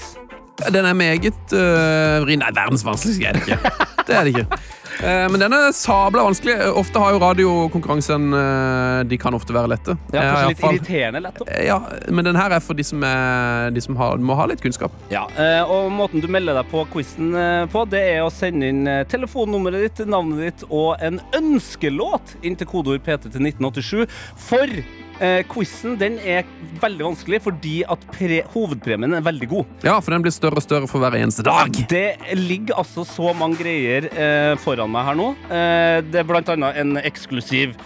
[0.72, 3.72] Den er meget uh, Nei, verdens vanskeligste er det ikke.
[4.06, 4.58] Det er det ikke.
[5.02, 6.54] Eh, men den er sabla vanskelig.
[6.78, 9.96] Ofte har jo radiokonkurransen øh, De kan ofte være lette.
[10.14, 11.50] Ja, kanskje litt fall- irriterende lett òg.
[11.66, 11.78] Ja,
[12.08, 14.94] men den her er for de som, er, de som har, må ha litt kunnskap.
[15.12, 18.70] Ja, eh, og måten du melder deg på quizen eh, på, det er å sende
[18.72, 24.06] inn eh, telefonnummeret ditt, navnet ditt og en ønskelåt inn til kodeord PT til 1987.
[24.48, 24.78] For
[25.20, 26.46] eh, quizen den er
[26.82, 29.76] veldig vanskelig fordi at pre hovedpremien er veldig god.
[29.86, 31.72] Ja, for den blir større og større for hver eneste dag.
[31.90, 35.30] Det ligger altså så mange greier eh, foran meg her nå.
[35.50, 37.76] Eh, det er blant annet en eksklusiv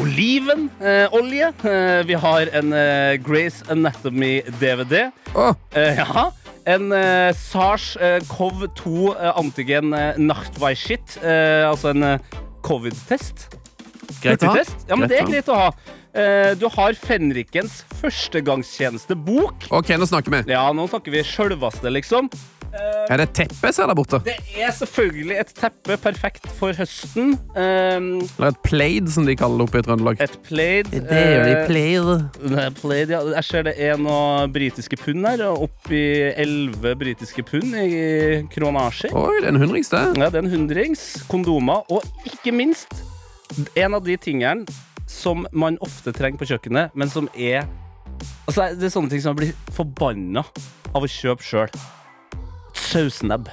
[0.00, 1.52] olivenolje.
[1.64, 5.10] Eh, vi har en eh, Grace Anatomy-DVD.
[5.34, 5.54] Oh.
[5.74, 6.30] Eh, ja.
[6.68, 12.18] En eh, SARS eh, COV2 eh, antigen eh, Nachtweischit, eh, altså en eh,
[12.66, 13.48] covid-test.
[14.22, 14.62] Greit å ha.
[14.88, 15.72] Ja, men det er greit å ha.
[16.10, 19.68] Eh, du har Fenrikens førstegangstjenestebok.
[19.70, 20.46] Ok, nå snakker vi.
[20.50, 22.30] Ja, nå snakker vi sjølveste, liksom.
[22.70, 24.20] Er det et teppe jeg ser der borte?
[24.22, 27.32] Det er selvfølgelig et teppe perfekt for høsten.
[27.56, 30.22] Um, Eller et plaid, som de kaller det oppe i Trøndelag.
[30.22, 30.90] et plaid.
[31.66, 32.10] plaid.
[32.38, 33.24] Det er plaid, ja.
[33.34, 35.42] Jeg ser det er noen britiske pund her.
[35.50, 39.14] Oppi elleve britiske pund i kronasjer.
[39.18, 40.04] Oi, det er en hundrings, det.
[40.14, 41.08] Ja, det er en hundrings.
[41.30, 41.82] Kondomer.
[41.90, 43.02] Og ikke minst
[43.76, 44.66] en av de tingene
[45.10, 47.66] som man ofte trenger på kjøkkenet, men som er
[48.44, 50.42] Altså, det er sånne ting som man blir forbanna
[50.92, 51.70] av å kjøpe sjøl.
[52.76, 53.46] Sausnebb.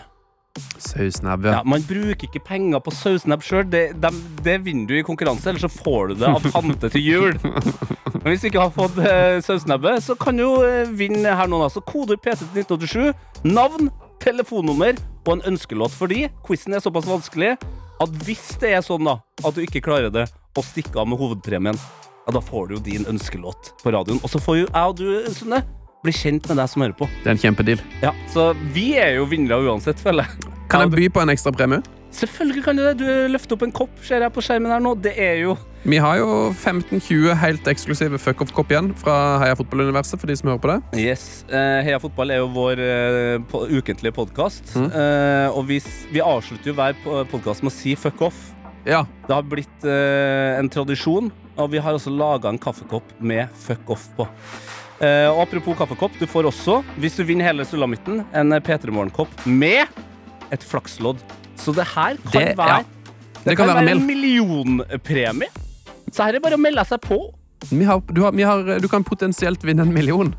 [0.82, 1.62] Sausnebb, Ja, ja.
[1.64, 3.64] man bruker ikke penger på sausnebb sjøl.
[3.72, 4.10] Det, de,
[4.44, 7.38] det vinner du i konkurranse, eller så får du det av tante til jul.
[8.24, 11.48] Men hvis du ikke har fått eh, sausnebbet, så kan du jo eh, vinne her
[11.48, 11.62] nå.
[11.64, 11.84] Altså.
[11.86, 13.92] Kode PT til 1987, navn,
[14.24, 15.96] telefonnummer og en ønskelåt.
[15.96, 17.54] Fordi quizen er såpass vanskelig
[18.04, 21.20] at hvis det er sånn da, at du ikke klarer det, og stikker av med
[21.22, 21.78] hovedpremien,
[22.28, 24.20] ja, da får du jo din ønskelåt på radioen.
[24.24, 25.62] Og så får jo jeg og du, Sunne,
[26.04, 27.08] bli kjent med deg som hører på.
[27.24, 27.84] Det er en kjempedeal.
[28.04, 30.52] Ja, Så vi er jo vinnere uansett, føler jeg.
[30.68, 31.82] Kan jeg by på en ekstra premie?
[32.18, 32.94] Selvfølgelig kan du det.
[33.00, 34.94] Du løfter opp en kopp, ser jeg på skjermen her nå.
[35.00, 35.56] Det er jo
[35.88, 40.20] Vi har jo 15-20 helt eksklusive fuck off-kopp igjen fra Heia Fotball-universet.
[40.20, 41.00] for de som hører på det.
[41.00, 41.46] Yes.
[41.48, 44.74] Eh, Heia fotball er jo vår eh, ukentlige podkast.
[44.76, 44.90] Mm.
[44.92, 45.78] Eh, og vi,
[46.12, 46.98] vi avslutter jo hver
[47.32, 48.42] podkast med å si fuck off.
[48.88, 53.90] Ja, Det har blitt en tradisjon, og vi har også laga en kaffekopp med fuck
[53.92, 54.24] off på.
[55.04, 59.92] Og apropos kaffekopp, du får også, hvis du vinner hele sulamitten, en P3 Morgen-kopp med
[60.56, 61.20] et flakslodd.
[61.60, 63.12] Så det her kan Det- være ja.
[63.44, 65.52] det kan være en millionpremie.
[66.12, 67.20] Så her er det bare å melde seg på.
[67.72, 70.34] Vi har, du, har, vi har, du kan potensielt vinne en million.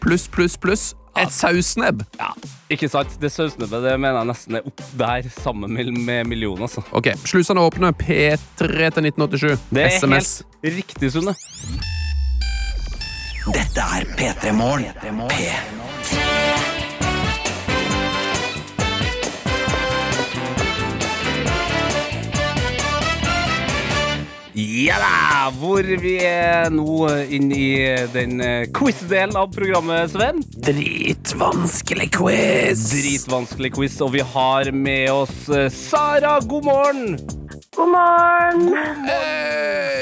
[0.00, 0.90] Pluss, pluss, pluss.
[1.18, 2.04] Et sausnebb.
[2.20, 2.30] Ja,
[2.70, 3.16] ikke sant?
[3.20, 6.68] Det sausnebbet det mener jeg nesten er opp der sammen med, med millioner.
[6.68, 6.84] Altså.
[6.96, 7.92] Ok, Slusene åpne.
[7.98, 9.66] P3 til 1987.
[9.74, 10.32] Det er SMS.
[10.62, 11.34] helt riktig, Sunne.
[13.50, 14.92] Dette er P3 Morgen.
[15.02, 16.19] P3.
[24.60, 25.48] Ja da!
[25.56, 27.68] Hvor vi er nå inne i
[28.12, 30.42] den eh, quiz-delen av programmet, Sven.
[30.66, 32.82] Dritvanskelig quiz.
[32.92, 36.34] Dritvanskelig quiz, og vi har med oss eh, Sara.
[36.44, 37.16] God morgen!
[37.72, 38.76] God morgen!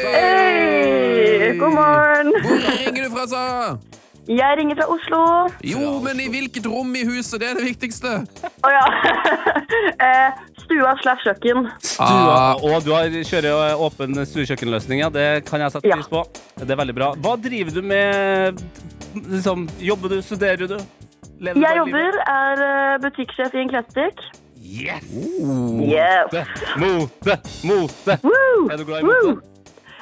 [0.09, 1.55] Hei!
[1.61, 2.35] God morgen!
[2.43, 3.98] Hvor ringer du fra, Sara?
[4.29, 5.19] Jeg ringer fra Oslo.
[5.65, 7.41] Jo, men i hvilket rom i huset?
[7.41, 8.11] Det er det viktigste.
[8.45, 8.83] Å ja.
[10.07, 11.71] eh, stua slash kjøkken.
[11.81, 12.61] Stua, Ah.
[12.61, 15.09] og du har, kjører åpen stuekjøkkenløsning, ja.
[15.15, 15.97] Det kan jeg sette Ja.
[15.97, 16.25] pris på.
[16.61, 17.09] Det er veldig bra.
[17.17, 18.61] Hva driver du med?
[19.17, 20.19] Liksom, jobber du?
[20.23, 20.77] Studerer du?
[21.41, 24.21] Lever du Jeg jobber, er eh, butikksjef i en klesbutikk.
[24.69, 25.07] Yes!
[25.89, 26.35] Yes!
[26.35, 26.49] Yes.
[26.77, 27.39] Mote!
[27.65, 28.19] Mote!
[28.27, 28.67] Woo!
[28.69, 29.31] Er du glad i Woo!
[29.33, 29.55] mote?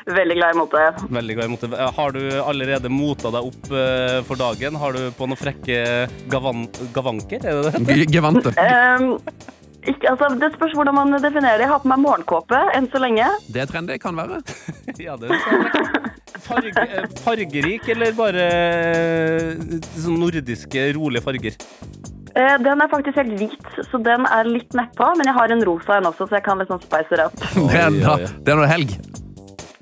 [0.06, 0.82] Veldig glad i mote.
[1.10, 1.68] Veldig glad i mote.
[1.96, 4.78] Har du allerede mota deg opp eh, for dagen?
[4.78, 5.80] Har du på noen frekke
[6.30, 7.42] gavan gavanker?
[7.42, 7.96] Er det det?
[8.14, 8.52] Gevante.
[8.62, 9.16] Ehm,
[9.82, 11.66] ikke, altså, det spørs hvordan man definerer det.
[11.66, 13.26] Jeg har på meg morgenkåpe enn så lenge.
[13.50, 14.42] Det er trendy, kan være.
[15.02, 16.14] Ja, det er sant.
[16.46, 21.58] Farge, eh, fargerik, eller bare eh, sånn nordiske, rolige farger?
[22.36, 25.10] Eh, den er faktisk helt hvit, så den er litt nedpå.
[25.18, 27.46] Men jeg har en rosa en også, så jeg kan liksom spice it up.
[27.58, 28.94] Det er, da, det er noe helg.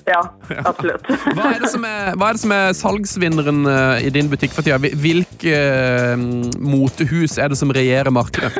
[0.05, 0.21] Ja,
[0.69, 1.07] absolutt.
[1.37, 4.53] Hva er det som er, hva er, det som er salgsvinneren eh, i din butikk
[4.53, 4.77] for tida?
[4.77, 6.25] Hvilke uh,
[6.61, 8.53] motehus er det som regjerer markedet?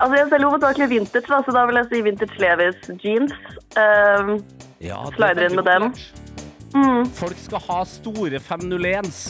[0.00, 3.36] altså, jeg selger hovedsakelig vintage, da, så da vil jeg si vintage Levis jeans.
[3.78, 4.34] Um,
[4.80, 5.90] Ja, er Slider inn med dem.
[6.74, 9.22] mm, Folk skal ha store 501s.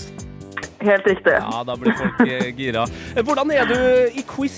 [0.80, 1.34] helt riktig.
[1.36, 2.86] Ja, da blir folk eh, gira.
[3.12, 3.76] Eh, Hvordan er du
[4.16, 4.56] i quiz,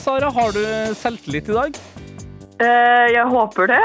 [0.00, 0.30] Sara?
[0.34, 0.62] Har du
[0.98, 1.78] selvtillit i dag?
[2.60, 3.82] Eh, jeg håper det.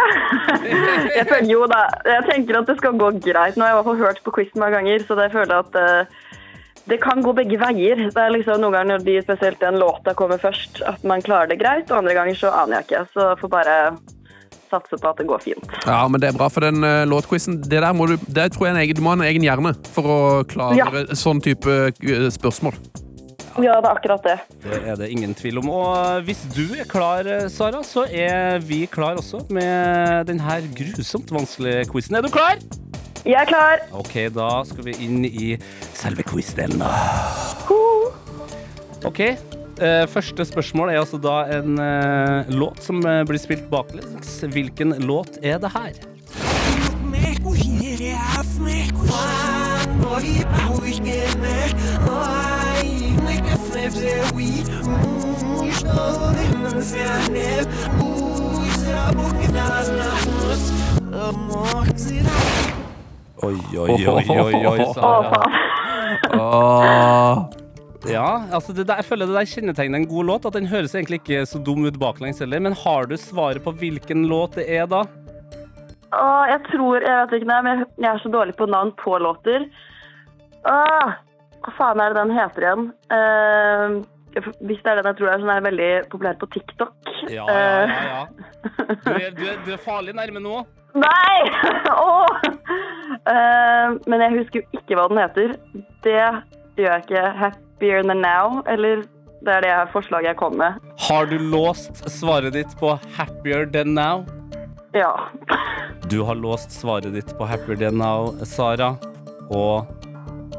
[1.18, 3.56] jeg føler jo da, jeg tenker at det skal gå greit.
[3.56, 5.78] Nå har jeg i hvert fall hørt på quizen mange ganger, så jeg føler at
[5.80, 6.18] eh,
[6.92, 8.04] det kan gå begge veier.
[8.12, 11.54] Det er liksom Noen ganger når de, spesielt den låta kommer først, at man klarer
[11.54, 13.06] det greit, og andre ganger så aner jeg ikke.
[13.16, 13.78] Så jeg får bare
[14.70, 15.80] satse på at det går fint.
[15.86, 18.68] Ja, men det er bra, for den uh, låtquizen Det der må du det tror
[18.68, 20.90] jeg en egen, Du må ha en egen hjerne for å klare Ja.
[21.14, 21.94] sånn type
[22.34, 22.76] spørsmål.
[23.56, 24.40] Ja, det er akkurat det.
[24.66, 25.70] Det er det ingen tvil om.
[25.72, 31.32] Og hvis du er klar, eh, Sara, så er vi klar også med denne grusomt
[31.32, 32.20] vanskelige quizen.
[32.20, 32.60] Er du klar?
[33.26, 33.82] Jeg er klar.
[33.96, 35.56] Ok, da skal vi inn i
[35.98, 36.84] selve quiz-delen.
[36.84, 36.92] da.
[39.06, 44.44] Ok, eh, første spørsmål er altså da en eh, låt som eh, blir spilt baklengs.
[44.54, 45.94] Hvilken låt er det her?
[63.46, 65.42] Oi, oi, oi, oi, oi, Å, Sara.
[66.34, 67.42] Åh.
[68.10, 70.48] Ja, altså det der, jeg føler det der kjennetegner en god låt.
[70.50, 72.62] At den høres egentlig ikke så dum ut baklengs heller.
[72.64, 75.04] Men har du svaret på hvilken låt det er da?
[76.16, 79.18] Åh, jeg tror Jeg vet ikke, men jeg- jeg er så dårlig på navn på
[79.20, 79.70] låter.
[80.66, 81.14] Åh,
[81.66, 82.86] hva faen er det den heter igjen?
[83.10, 84.04] Uh,
[84.68, 87.12] hvis det er den jeg tror er sånn er veldig populær på TikTok.
[87.32, 88.02] Ja, ja, ja.
[88.10, 88.24] ja.
[89.06, 90.64] Du er, du er, du er farlig nærme nå.
[90.96, 91.40] Nei!
[91.96, 92.28] Oh!
[93.26, 95.54] Uh, men jeg husker jo ikke hva den heter.
[96.04, 97.24] Det gjør jeg ikke.
[97.40, 99.06] Happier than now, eller
[99.46, 100.80] det er det forslaget jeg kom med.
[101.08, 104.26] Har du låst svaret ditt på Happier Than Now?
[104.96, 105.30] Ja.
[106.10, 108.96] Du har låst svaret ditt på Happier Than Now, Sara.
[109.54, 109.86] Og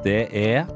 [0.04, 0.68] det er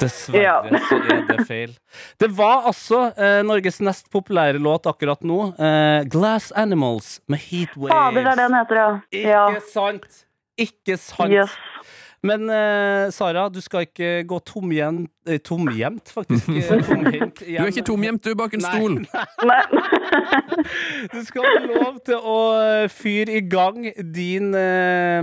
[0.00, 0.56] Dessverre Ja.
[0.88, 1.74] så er det feil.
[2.20, 5.52] Det var altså eh, Norges nest populære låt akkurat nå.
[5.58, 7.92] Eh, 'Glass Animals' med Heatwaves.
[7.94, 8.90] Fader, det er det den heter, ja.
[9.12, 9.60] Ikke ja.
[9.72, 10.24] sant?
[10.58, 11.32] Ikke sant.
[11.32, 11.50] Yes.
[12.26, 16.48] Men eh, Sara, du skal ikke gå tomhjemt, eh, tomgjemt faktisk.
[16.58, 18.74] eh, tomhendt Du er ikke tomhjemt, du er bak en Nei.
[18.74, 19.00] stol.
[19.50, 19.62] Nei.
[21.12, 25.20] Du skal ha lov til å eh, fyre i gang din eh,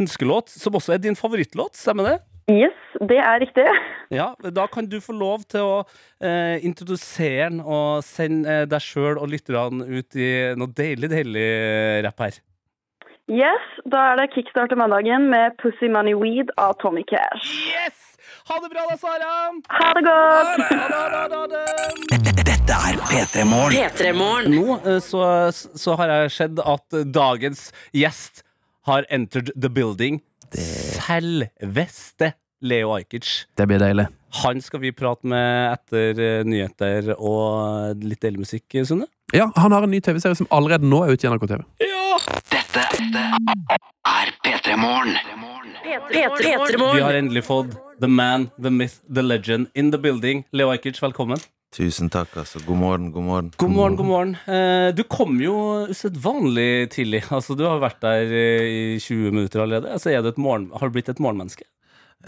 [0.00, 2.18] ønskelåt, som også er din favorittlåt, stemmer det?
[2.48, 3.64] Yes, det er riktig.
[4.10, 5.74] Ja, Da kan du få lov til å
[6.24, 11.48] eh, introdusere den og sende eh, deg sjøl og lytterne ut i noe deilig, deilig
[12.08, 12.38] rapp her.
[13.28, 17.50] Yes, da er det Kickstarter mandagen med Pussy Money Weed av Tommy Cash.
[17.68, 17.98] Yes!
[18.48, 19.32] Ha det bra da, Sara!
[19.68, 20.62] Ha det godt!
[20.72, 22.38] Ha det, ha det, ha.
[22.48, 23.44] Dette er P3
[24.16, 24.54] Morgen.
[24.54, 25.20] Nå eh, så,
[25.52, 28.40] så har jeg sett at dagens gjest
[28.88, 30.22] har entered the building.
[30.56, 32.32] Selveste
[32.64, 33.28] Leo Ajkic.
[33.60, 34.08] Det blir deilig.
[34.40, 39.12] Han skal vi prate med etter eh, nyheter og litt deilig musikk, Sunne.
[39.36, 41.68] Ja, Han har en ny TV-serie som allerede nå er ute i NRK TV.
[41.84, 41.97] Ja!
[42.72, 43.22] Dette
[44.06, 45.14] er P3 Morgen.
[46.94, 50.44] Vi har endelig fått the man, the myth, the legend in the building.
[50.52, 51.40] Leo Ajkic, velkommen.
[51.74, 52.60] Tusen takk, altså.
[52.66, 53.48] God morgen, god morgen.
[53.60, 54.36] God morgen, god morgen.
[54.48, 55.54] Eh, Du kom jo
[55.90, 57.22] usedvanlig tidlig.
[57.32, 59.92] Altså, du har vært der eh, i 20 minutter allerede.
[59.92, 61.64] Altså, er du et morgen, har du blitt et morgenmenneske?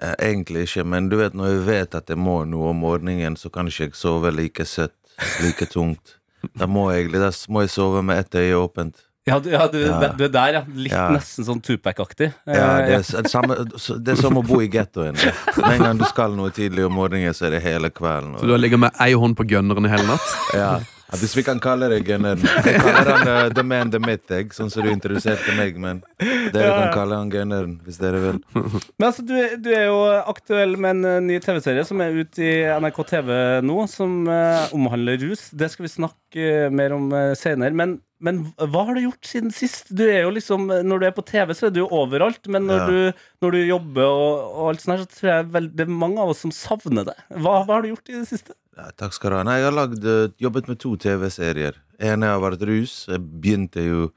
[0.01, 3.37] Eh, Egentlig ikke, men du vet, når jeg vet at jeg må noe om morgenen,
[3.41, 4.97] så kan ikke jeg sove like søtt,
[5.45, 6.17] like tungt.
[6.57, 9.07] Da må jeg, da må jeg sove med ett øye åpent.
[9.29, 10.09] Ja, du, ja, du, Ja.
[10.17, 10.63] du er der, ja.
[10.75, 11.11] Litt Ja.
[11.13, 12.33] nesten sånn Tupac-aktig.
[12.49, 15.13] Eh, Ja, det er, det, samme, det er som å bo i gettoen.
[15.61, 18.39] Med en gang du skal noe tidlig om morgenen, så er det hele kvelden.
[18.41, 20.33] Så du har ligget med ei hånd på gunneren i hele natt?
[20.57, 20.79] ja,
[21.11, 22.43] Ja, hvis vi kan kalle deg gunneren.
[22.65, 26.03] Jeg kaller han uh, the man, the myth, jeg, sånn som du introduserte meg, men
[26.21, 28.39] dere Ja, kan kalle han gunneren hvis dere vil.
[28.55, 29.99] Men altså, du, er- du er jo
[30.31, 32.53] aktuell med en eh, ny TV-serie som er ute i
[32.85, 33.33] NRK TV
[33.67, 35.49] nå, som uh, omhandler rus.
[35.51, 37.75] Det skal vi snakke mer om senere.
[37.75, 38.39] Men, men
[38.71, 39.91] hva har du gjort siden sist?
[39.91, 42.47] Du er jo liksom, Når du er på TV, så er du jo overalt.
[42.47, 42.87] Men når, Ja.
[42.87, 45.95] du, når du jobber og, og alt sånt her, så tror jeg vel, det er
[46.07, 47.17] mange av oss som savner det.
[47.35, 48.55] Hva, hva har du gjort i det siste?
[48.97, 49.45] Takk skal du ha.
[49.47, 51.75] Nei, jeg har lagd, eh, jobbet med to TV-serier.
[51.99, 53.07] En har vært rus.
[53.09, 54.11] Jeg begynte jo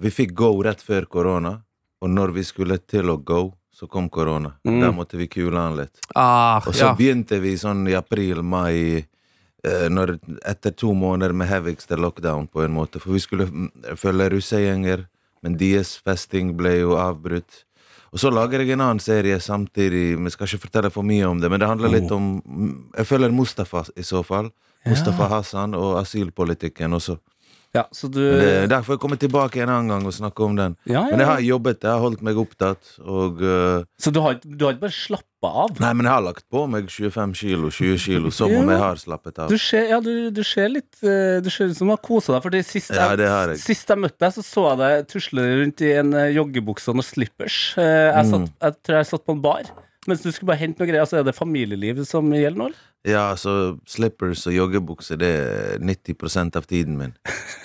[0.00, 1.62] Vi fikk Go rett før korona,
[2.02, 4.54] og når vi skulle til å go, så kom korona.
[4.66, 4.80] Mm.
[4.80, 6.00] Da måtte vi kule han litt.
[6.16, 6.94] Ah, Og så ja.
[6.94, 9.06] begynte vi sånn i april-mai,
[9.62, 9.88] eh,
[10.44, 12.98] etter to måneder med heavigste lockdown, på en måte.
[13.00, 15.06] For vi skulle mm, følge russegjenger,
[15.42, 17.64] men deres festing ble jo avbrutt.
[18.12, 21.40] Og så lager jeg en annen serie samtidig, Vi skal ikke fortelle for mye om
[21.40, 21.50] det.
[21.50, 24.50] Men det handler litt om mm, Jeg følger Mustafa i så fall.
[24.84, 27.16] Mustafa Hassan og asylpolitikken også.
[27.72, 30.76] Ja, så du det, derfor jeg tilbake en annen gang og snakke om den.
[30.84, 33.84] ja, Men jeg har jobbet, jeg har holdt meg opptatt, og uh...
[33.96, 34.98] Så du har, du har ikke bare
[35.42, 35.80] slappa av?
[35.80, 38.96] Nei, men jeg har lagt på meg 25 kilo, 20 kilo, som om jeg har
[38.96, 39.48] slappet av.
[39.50, 42.32] Du ser, ja, du, du ser litt eh, Du ser ut som du har kosa
[42.36, 42.42] deg.
[42.42, 43.58] for sist, Ja, jeg.
[43.58, 46.96] sist jeg møtte deg, så så jeg deg tusle rundt i en eh, joggebukse og
[47.00, 47.74] noen slippers.
[47.78, 48.30] Eh, jeg, Mm.
[48.30, 49.62] satt, jeg tror jeg satt på en bar.
[50.06, 51.02] Mens du skulle bare hente noe greier.
[51.04, 52.66] Altså, er det familielivet som gjelder nå?
[52.70, 52.88] eller?
[53.02, 57.14] Ja, så slippers og joggebukse, det er 90% av tiden min.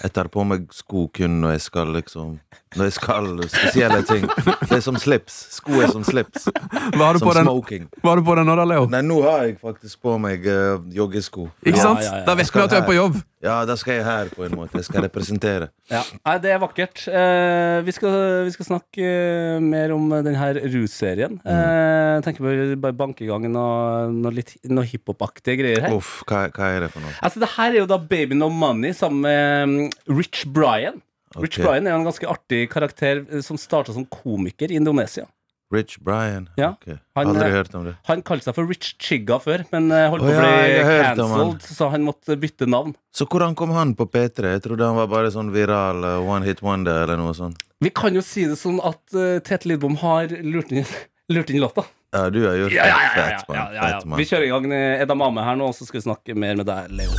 [0.01, 2.39] Jeg tar på meg sko kun når jeg skal liksom
[2.77, 4.25] Når jeg skal spesielle ting.
[4.67, 5.37] Det er som slips.
[5.55, 6.49] Sko er som slips.
[6.49, 7.87] Hva har du Som på den, smoking.
[8.03, 8.89] Var du på den nå, da, Leo?
[8.91, 11.47] Nei, nå har jeg faktisk på meg uh, joggesko.
[11.63, 12.03] Ikke sant?
[12.03, 12.25] ja, ja.
[12.27, 13.21] Da vet vi at du er på jobb.
[13.43, 14.79] Ja, da skal jeg her, på en måte.
[14.79, 15.67] Jeg skal representere.
[15.91, 16.01] Ja.
[16.25, 17.03] Nei, det er vakkert.
[17.05, 18.15] Eh, vi, skal,
[18.47, 21.37] vi skal snakke eh, mer om denne russerien.
[21.43, 21.51] Mm.
[21.53, 24.87] Eh, tenker bare, bare banke i gang noe, noe, litt- noe
[25.27, 25.95] hiphop-aktige greier her.
[25.95, 27.13] Uff, hva, hva er det for noe?
[27.21, 31.01] Altså, det her er jo da Baby No Money sammen med mm, Rich Brian.
[31.37, 35.27] Rich Brian er jo en ganske artig karakter eh, som starta som komiker i Indonesia.
[35.73, 36.45] Rich Brian?
[36.55, 36.93] Ja, Ok.
[37.17, 37.97] han, Aldri eh, hørt om det.
[38.07, 41.65] Han kalte seg for Rich Chigga før, men eh, holdt Å på å bli cancelled,
[41.75, 42.95] så han måtte bytte navn.
[43.11, 44.53] Så hvordan kom han på P3?
[44.55, 47.59] Jeg trodde han var bare sånn viral one hit wonder eller noe sånt.
[47.83, 50.87] Vi kan jo si det sånn at uh, Tete Lidbom har lurt inn,
[51.35, 51.83] lurt inn låta.
[52.15, 54.15] Ja, du er jo Ja, ja, ja, ja, ja, ja.
[54.15, 56.67] Vi kjører i gang eh, Edamame her nå, og så skal vi snakke mer med
[56.69, 57.11] deg, Leo.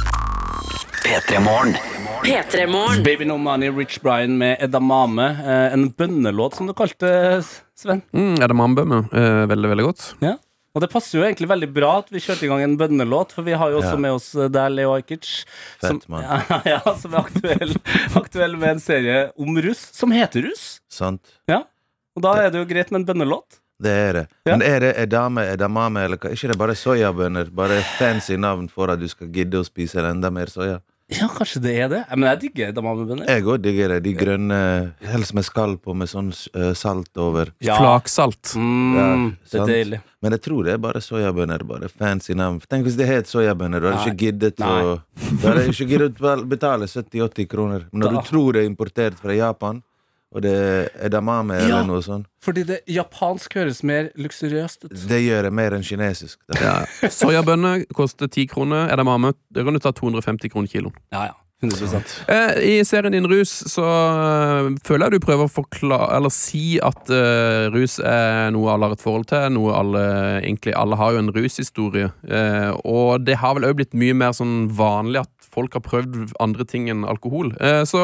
[1.05, 1.76] P3 Morgen.
[3.05, 5.28] Baby No Money, Rich Brian med Edamame.
[5.45, 7.11] Eh, en bønnelåt, som du kalte
[7.78, 8.01] Sven.
[8.16, 9.03] Mm, det mambømme?
[9.12, 10.07] Eh, veldig, veldig godt.
[10.24, 10.34] Ja.
[10.76, 13.47] Og det passer jo egentlig veldig bra at vi kjørte i gang en bønnelåt, for
[13.47, 14.03] vi har jo også Ja.
[14.05, 15.45] med oss der Leo Ajkic,
[15.82, 17.72] som, ja, ja, som er aktuell,
[18.22, 20.80] aktuell med en serie om russ, som heter Russ.
[20.93, 21.36] Sant?
[21.51, 21.62] Ja.
[22.16, 23.61] Og da er det jo greit med en bønnelåt.
[23.81, 24.26] Det er det.
[24.45, 24.57] Ja.
[24.57, 26.33] Men er det edame, edamame, eller hva?
[26.35, 27.51] ikke det bare soyabønner?
[27.55, 30.81] Bare fancy navn for at du skal gidde å spise enda mer soya?
[31.09, 32.01] Ja, kanskje det er det.
[32.11, 33.24] Men jeg digger edamamebønner.
[33.31, 34.03] Jeg òg digger det.
[34.05, 34.59] De grønne,
[35.09, 37.49] helst med skall på, med sånn eh, salt over.
[37.64, 37.79] Ja.
[37.81, 38.51] Flaksalt.
[38.61, 39.07] Mm, Ja,
[39.49, 40.01] det er deilig.
[40.20, 41.64] Men jeg tror det er bare soyabønner.
[41.64, 42.61] Bare fancy navn.
[42.68, 43.81] Tenk hvis det het soyabønner.
[43.81, 44.99] Du hadde ikke giddet å
[45.31, 47.87] Du hadde ikke giddet å betale 70-80 kroner.
[47.93, 49.81] Men når Da- du tror det er importert fra Japan,
[50.35, 51.64] og det er edamame Ja.
[51.64, 55.09] eller noe sånt, Fordi det japansk høres mer luksuriøst ut.
[55.09, 56.39] det gjør det mer enn kinesisk.
[56.61, 56.85] Ja.
[57.09, 58.89] Soyabønner koster 10 kroner.
[58.93, 60.95] Edamame det kan du ta 250 kroner kiloen.
[61.12, 61.33] Ja, ja.
[61.63, 66.31] 100 Eh, I serien din Rus så eh, føler jeg du prøver å forklare Eller
[66.31, 69.49] si at uh, rus er noe alle har et forhold til.
[69.57, 70.05] Noe alle
[70.39, 72.13] Egentlig alle har jo en rushistorie.
[72.23, 76.35] Uh, og det har vel òg blitt mye mer sånn vanlig at folk har prøvd
[76.43, 77.53] andre ting enn alkohol.
[77.59, 78.03] Uh, så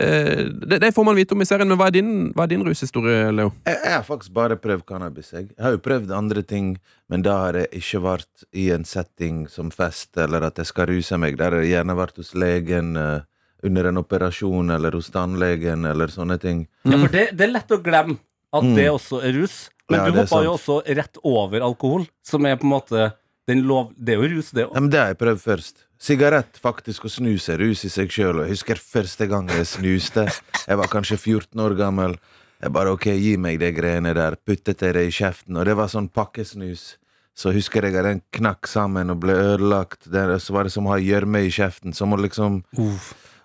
[0.00, 1.68] eh, det, det får man vite om i serien.
[1.68, 3.52] Men hva er din, hva er din rushistorie, Leo?
[3.68, 5.32] Jeg, jeg har faktisk bare prøvd cannabis.
[5.34, 5.50] Jeg.
[5.52, 6.74] jeg har jo prøvd andre ting,
[7.08, 10.88] men da har jeg ikke vært i en setting som fest, eller at jeg skal
[10.90, 11.36] ruse meg.
[11.38, 13.20] Der har jeg gjerne vært hos legen eh,
[13.66, 16.66] under en operasjon, eller hos tannlegen, eller sånne ting.
[16.84, 18.18] Ja, for det, det er lett å glemme
[18.56, 18.74] at Mm.
[18.78, 19.70] det også er rus.
[19.90, 23.12] Men Ja, du hoppa jo også rett over alkohol, som er på en måte
[23.46, 23.92] den lov...
[23.94, 24.74] Det er jo rus, det Ja, òg.
[24.80, 25.82] men det har jeg prøvd først.
[26.02, 28.40] Sigarett faktisk og snus er rus i seg sjøl.
[28.42, 30.24] Jeg husker første gang jeg snuste.
[30.66, 32.16] Jeg var kanskje 14 år gammel.
[32.62, 34.36] Jeg bare ok, gi meg de greiene der.
[34.46, 35.58] Puttet jeg det i kjeften.
[35.60, 36.94] Og det var sånn pakkesnus.
[37.36, 40.06] Så husker jeg at den knakk sammen og ble ødelagt.
[40.08, 41.92] Det, så var det som å ha gjørme i kjeften.
[41.96, 42.62] Som å liksom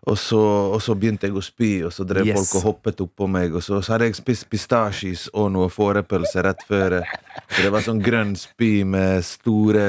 [0.01, 0.39] og så,
[0.73, 2.39] og så begynte jeg å spy, og så drev Yes.
[2.39, 3.53] folk og hoppet oppå meg.
[3.53, 6.95] Og så, så hadde jeg spist pistasjis og noe fårepølse rett før.
[7.51, 9.83] Så det var sånn grønn spy med store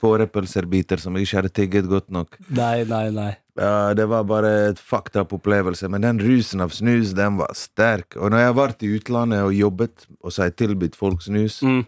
[0.00, 2.36] fårepølserbiter som jeg ikke hadde tigget godt nok.
[2.48, 3.30] Nei, nei, nei.
[3.60, 5.88] Ja, Det var bare et fucked up opplevelse.
[5.92, 8.16] Men den rusen av snus, den var sterk.
[8.16, 11.22] Og når jeg har vært i utlandet og jobbet, og så har jeg tilbudt folk
[11.22, 11.86] snus Mm.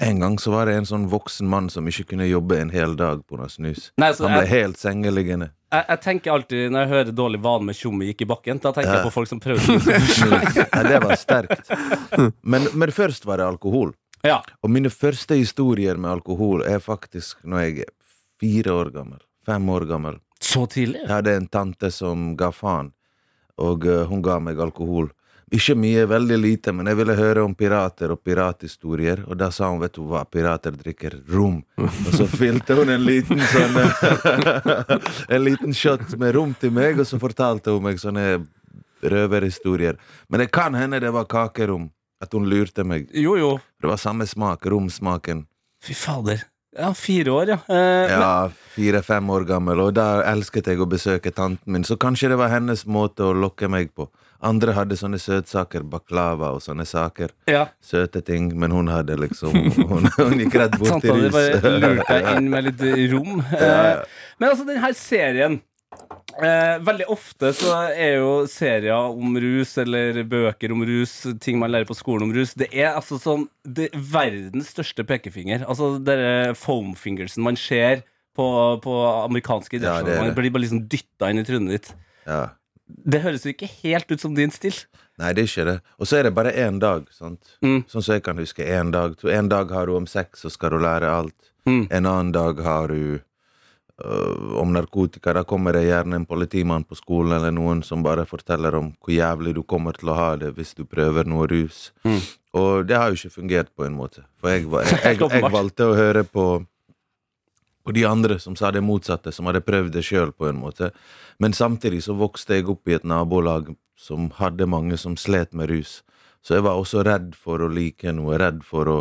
[0.00, 2.92] En gang så var det en sånn voksen mann som ikke kunne jobbe en hel
[2.94, 3.48] dag pga.
[3.50, 3.88] snus.
[3.98, 5.48] Nei, Han ble jeg, helt sengeliggende.
[5.72, 8.70] jeg, jeg tenker alltid når jeg hører dårlig vane med tjommi gikk i bakken, da
[8.70, 9.00] tenker Ja.
[9.00, 10.20] jeg på folk som prøver snus.
[10.30, 11.72] Nei, det var sterkt.
[12.44, 13.90] Men, men først var det alkohol.
[14.28, 14.38] Ja.
[14.62, 17.92] Og mine første historier med alkohol er faktisk når jeg er
[18.40, 19.22] fire år gammel.
[19.48, 20.18] Fem år gammel.
[20.40, 21.00] Så tidlig?
[21.02, 22.92] Jeg hadde en tante som ga faen,
[23.58, 25.08] og uh, hun ga meg alkohol.
[25.48, 29.70] Ikke mye, veldig lite, men jeg ville høre om pirater og pirathistorier, og da sa
[29.72, 31.62] hun, vet du hva, pirater drikker rom.
[31.80, 33.78] Og så fylte hun en liten sånn
[35.34, 38.42] En liten shot med rom til meg, og så fortalte hun meg sånne
[39.00, 39.96] røverhistorier.
[40.28, 41.88] Men det kan hende det var kakerom,
[42.20, 43.08] at hun lurte meg.
[43.14, 43.50] Jo, jo.
[43.80, 45.46] Det var samme smak, romsmaken.
[45.84, 46.44] Fy fader.
[46.78, 47.58] Ja, fire år, ja.
[47.74, 52.28] Eh, Ja, fire-fem år gammel, og da elsket jeg å besøke tanten min, så kanskje
[52.30, 54.06] det var hennes måte å lokke meg på.
[54.44, 57.32] Andre hadde sånne søtsaker, baklava og sånne saker.
[57.50, 57.64] ja.
[57.82, 59.50] Søte ting, men hun hadde liksom
[59.88, 63.40] Hun, hun gikk rett bort Tanta til di bare lurte deg inn med litt rom.
[63.40, 64.04] Eh,
[64.38, 65.60] Men altså, den her serien
[66.42, 71.72] eh, Veldig ofte så er jo serier om rus, eller bøker om rus, ting man
[71.74, 75.64] lærer på skolen om rus, det er altså sånn det er verdens største pekefinger.
[75.68, 78.04] Altså denne foamfingersen man ser
[78.38, 78.46] på,
[78.84, 78.94] på
[79.26, 80.12] amerikanske Ja, er idrettslag.
[80.14, 80.20] det.
[80.22, 81.90] man blir bare liksom dytta inn i trynet ditt.
[82.28, 82.44] Ja.
[82.86, 84.76] Det høres jo ikke helt ut som din stil.
[85.18, 85.76] Nei, det er ikke det.
[85.98, 87.56] Og så er det bare én dag, sant.
[87.60, 87.82] Mm.
[87.90, 88.62] Sånn som jeg kan huske.
[88.64, 89.16] Én dag.
[89.26, 91.50] En dag har du om sex, så skal du lære alt.
[91.66, 91.88] Mm.
[91.90, 93.18] En annen dag har du
[93.98, 95.32] om narkotika.
[95.34, 99.14] Da kommer det gjerne en politimann på skolen eller noen som bare forteller om hvor
[99.14, 101.88] jævlig du kommer til å ha det hvis du prøver noe rus.
[102.06, 102.20] Mm.
[102.58, 104.22] Og det har jo ikke fungert på en måte.
[104.40, 106.48] For jeg, var- jeg, jeg, jeg valgte å høre på
[107.88, 110.90] på de andre som sa det motsatte, som hadde prøvd det sjøl, på en måte.
[111.40, 115.70] Men samtidig så vokste jeg opp i et nabolag som hadde mange som slet med
[115.70, 116.02] rus.
[116.44, 118.98] Så jeg var også redd for å like noe, redd for å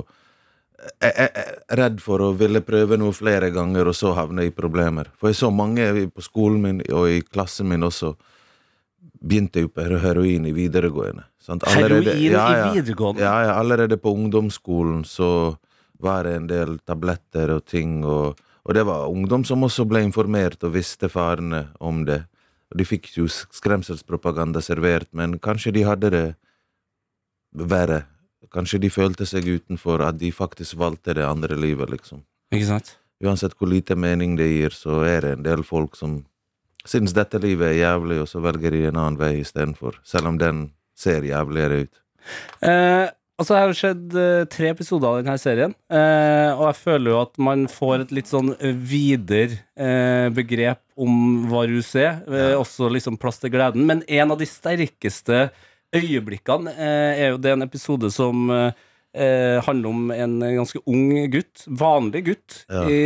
[0.78, 4.54] jeg, jeg, jeg, Redd for å ville prøve noe flere ganger, og så havne i
[4.56, 5.12] problemer.
[5.18, 8.14] For jeg så mange på skolen min og i klassen min også
[9.18, 11.26] begynte jo på heroin i videregående.
[11.42, 11.66] sant?
[11.74, 13.24] Heroin i videregående?
[13.24, 15.58] Ja, ja, allerede på ungdomsskolen så
[16.00, 20.04] var det en del tabletter og ting, og, og det var ungdom som også ble
[20.06, 22.22] informert og visste farene om det.
[22.70, 26.28] Og de fikk jo skremselspropaganda servert, men kanskje de hadde det
[27.58, 28.04] verre.
[28.54, 32.22] Kanskje de følte seg utenfor, at de faktisk valgte det andre livet, liksom.
[32.54, 32.94] Ikke sant?
[33.24, 36.20] Uansett hvor lite mening det gir, så er det en del folk som
[36.88, 39.98] syns dette livet er jævlig, og så velger de en annen vei istedenfor.
[40.08, 40.68] Selv om den
[40.98, 42.00] ser jævligere ut.
[42.62, 46.80] Eh, altså Jeg har jo skjedd eh, tre episoder av denne serien, eh, og jeg
[46.86, 48.54] føler jo at man får et litt sånn
[48.88, 52.22] videre eh, begrep om hva rus er.
[52.30, 53.84] Eh, Også liksom plass til gleden.
[53.90, 55.50] Men en av de sterkeste
[55.96, 61.64] øyeblikkene eh, er jo det en episode som eh, handler om en ganske ung gutt,
[61.68, 62.84] vanlig gutt, Ja.
[62.90, 63.02] i,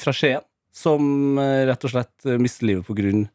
[0.00, 3.26] fra Skien, som eh, rett og slett mister livet på grunn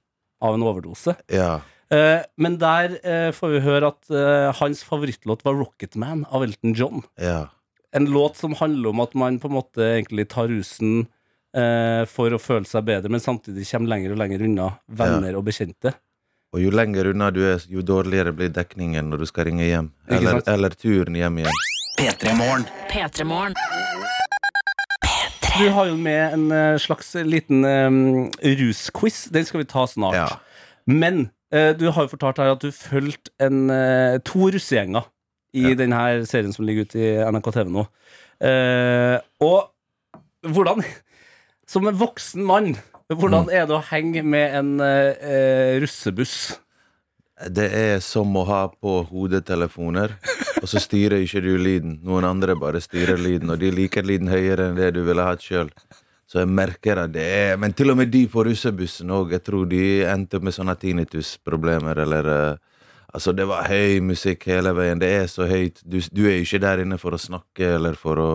[0.42, 1.16] av en overdose.
[1.34, 1.60] Ja.
[1.94, 6.74] Eh, men der eh, får vi høre at eh, hans favorittlåt var 'Rocketman' av Elton
[6.76, 7.04] John.
[7.22, 7.48] Ja.
[7.96, 11.08] En låt som handler om at man på en måte egentlig tar rusen
[11.56, 15.46] eh, for å føle seg bedre, men samtidig kommer lenger og lenger unna venner og
[15.48, 15.94] bekjente.
[16.56, 19.90] Og jo lenger unna du er, jo dårligere blir dekningen når du skal ringe hjem.
[20.08, 21.58] Eller, eller turen hjem igjen.
[22.00, 23.58] P3 Morgen.
[25.58, 28.00] Du har jo med en eh, slags liten um,
[28.46, 29.26] rusquiz.
[29.34, 30.16] Den skal vi ta snart.
[30.16, 30.28] Ja.
[30.88, 35.10] Men uh, du har jo fortalt her at du fulgte en, eh, to russegjenger
[35.58, 35.76] i Ja.
[35.80, 37.88] denne serien som ligger ute i NRK TV nå.
[38.38, 39.74] Uh, og
[40.46, 40.86] hvordan
[41.68, 42.78] Som en voksen mann.
[43.16, 46.58] Hvordan er det å henge med en eh, eh, russebuss?
[47.54, 50.16] Det er som å ha på hodetelefoner,
[50.58, 52.00] og så styrer ikke du lyden.
[52.04, 55.46] Noen andre bare styrer lyden, og de liker lyden høyere enn det du ville hatt
[55.46, 55.70] sjøl.
[56.28, 59.32] Så jeg merker at det er Men til og med de på russebussen òg.
[59.38, 62.56] Jeg tror de endte opp med sånne tinnitusproblemer, eller eh,
[63.16, 65.00] Altså, det var høy musikk hele veien.
[65.00, 65.80] Det er så høyt.
[65.82, 68.32] Du, du er jo ikke der inne for å snakke eller for å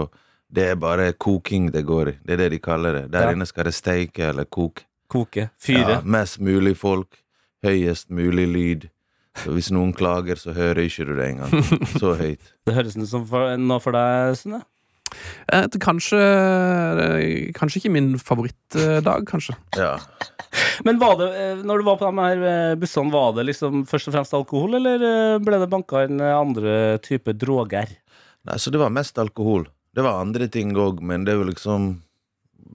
[0.52, 2.16] Det er bare koking det går i.
[2.24, 3.04] Det er det de kaller det.
[3.12, 3.32] Der Ja.
[3.32, 4.84] inne skal det steike eller koke.
[5.08, 5.50] Koke?
[5.60, 5.98] Fyre?
[5.98, 7.18] Ja, mest mulig folk,
[7.64, 8.90] høyest mulig lyd.
[9.36, 11.50] Så hvis noen klager, så hører ikke du det engang.
[12.00, 12.52] Så høyt.
[12.66, 14.60] Det høres ut som for, noe for deg, Sunne.
[15.52, 16.20] Eh, kanskje,
[17.56, 19.56] kanskje ikke min favorittdag, kanskje.
[19.76, 19.96] Ja.
[20.84, 23.84] Men var det, eh, når du var på de her eh, bussene, var det liksom
[23.88, 27.92] først og fremst alkohol, eller eh, ble det banka inn andre typer droger?
[28.48, 29.66] Nei, så det var mest alkohol.
[29.92, 31.92] Det var andre ting òg, men det er jo liksom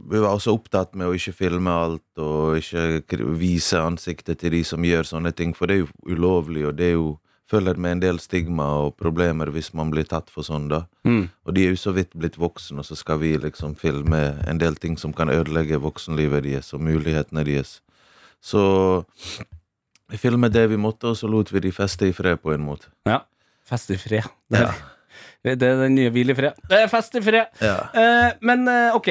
[0.07, 4.59] Vi var også opptatt med å ikke filme alt og ikke vise ansiktet til de
[4.63, 7.15] som gjør sånne ting, for det er jo ulovlig, og det er jo
[7.49, 10.83] følger med en del stigma og problemer hvis man blir tatt for sånn, da.
[11.07, 11.29] Mm.
[11.47, 14.61] Og de er jo så vidt blitt voksne, og så skal vi liksom filme en
[14.61, 17.79] del ting som kan ødelegge voksenlivet deres og mulighetene deres.
[18.43, 18.61] Så
[20.11, 22.67] vi filmet det vi måtte, og så lot vi de feste i fred, på en
[22.67, 22.91] måte.
[23.07, 23.23] Ja.
[23.67, 24.27] Feste i fred.
[24.55, 24.75] Er,
[25.45, 26.57] det er den nye hvil i fred.
[26.69, 27.51] Det er fest i fred.
[27.63, 27.77] Ja.
[27.93, 29.09] Eh, men eh, ok,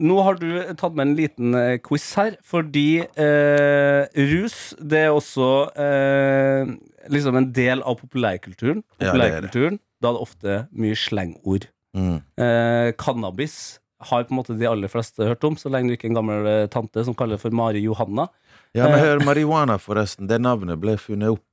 [0.00, 0.48] nå har du
[0.80, 6.72] tatt med en liten eh, quiz her, fordi eh, rus det er også eh,
[7.12, 8.82] liksom en del av populærkulturen.
[8.98, 9.76] Ja, det er det.
[10.00, 11.68] Da er det ofte mye slengord.
[11.96, 12.18] Mm.
[12.40, 16.08] Eh, cannabis har på en måte de aller fleste hørt om, så lenge du ikke
[16.08, 18.30] er en gammel tante som kaller det for Mari Johanna.
[18.72, 20.28] Ja, men hør, marihuana, forresten.
[20.30, 21.44] Det navnet ble funnet opp.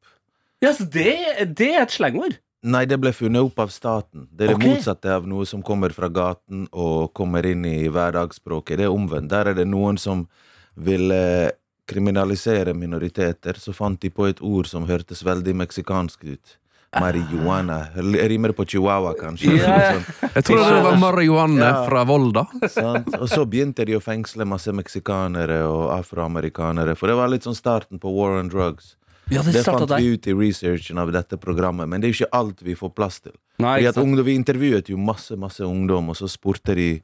[0.63, 1.17] Ja, så det,
[1.57, 2.37] det er et slengord?
[2.63, 4.27] Nei, det ble funnet opp av staten.
[4.33, 4.59] Det er Ok.
[4.63, 8.77] det motsatte av noe som kommer fra gaten og kommer inn i hverdagsspråket.
[8.77, 9.29] Det er omvendt.
[9.29, 10.27] Der er det noen som
[10.75, 11.51] vil eh,
[11.87, 13.53] kriminalisere minoriteter.
[13.61, 16.57] Så fant de på et ord som hørtes veldig meksikansk ut.
[16.99, 17.89] Marihuana.
[17.95, 19.53] Rimer på chihuahua, kanskje.
[19.53, 19.67] Yeah.
[19.69, 19.91] ja.
[19.93, 21.85] Sånn, Jeg tror det var marihuana Ja.
[21.85, 22.45] fra Volda.
[22.69, 23.13] sant?
[23.19, 26.95] Og så begynte de å fengsle masse meksikanere og afroamerikanere.
[26.97, 28.95] For det var litt sånn starten på war on drugs.
[29.29, 29.97] Ja, det Det fant der.
[29.99, 32.93] vi ut i researchen av dette programmet, men det er jo ikke alt vi får
[32.95, 33.33] plass til.
[33.59, 37.01] Nei, Fordi at ungdom, Vi intervjuet jo masse masse ungdom, og så spurte de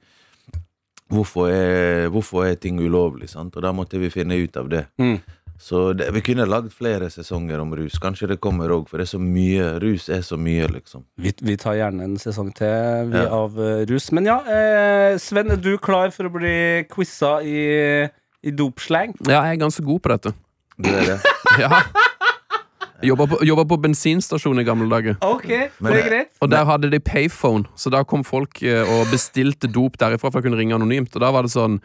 [1.11, 3.29] hvorfor er, hvorfor er ting ulovlig.
[3.29, 3.55] sant?
[3.55, 4.85] Og da måtte vi finne ut av det.
[4.97, 5.19] Mm.
[5.59, 7.99] Så det, vi kunne lagd flere sesonger om rus.
[8.01, 9.67] Kanskje det kommer òg, for det er så mye.
[9.83, 11.03] Rus er så mye, liksom.
[11.21, 13.27] Vi, vi tar gjerne en sesong til vi, Ja.
[13.29, 14.11] av uh, rus.
[14.11, 18.09] Men ja, eh, Sven, er du klar for å bli quiza i,
[18.43, 19.13] i dopslang?
[19.27, 20.33] Ja, jeg er ganske god på dette.
[20.79, 21.19] Du er det.
[21.61, 21.83] Ja.
[23.03, 25.17] Jobba på, jobba på bensinstasjon i gamle dager.
[25.27, 25.47] Ok,
[25.79, 26.29] Men det er greit.
[26.41, 30.39] Og der hadde de payphone, så da kom folk eh, og bestilte dop derifra for
[30.39, 31.13] å kunne ringe anonymt.
[31.15, 31.79] Og da var det sånn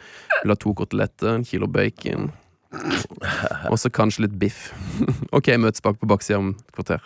[0.44, 2.30] Vil ha to koteletter, en kilo bacon,
[3.70, 4.68] og så kanskje litt biff.
[5.36, 7.02] OK, møtes bak på baksida om et kvarter.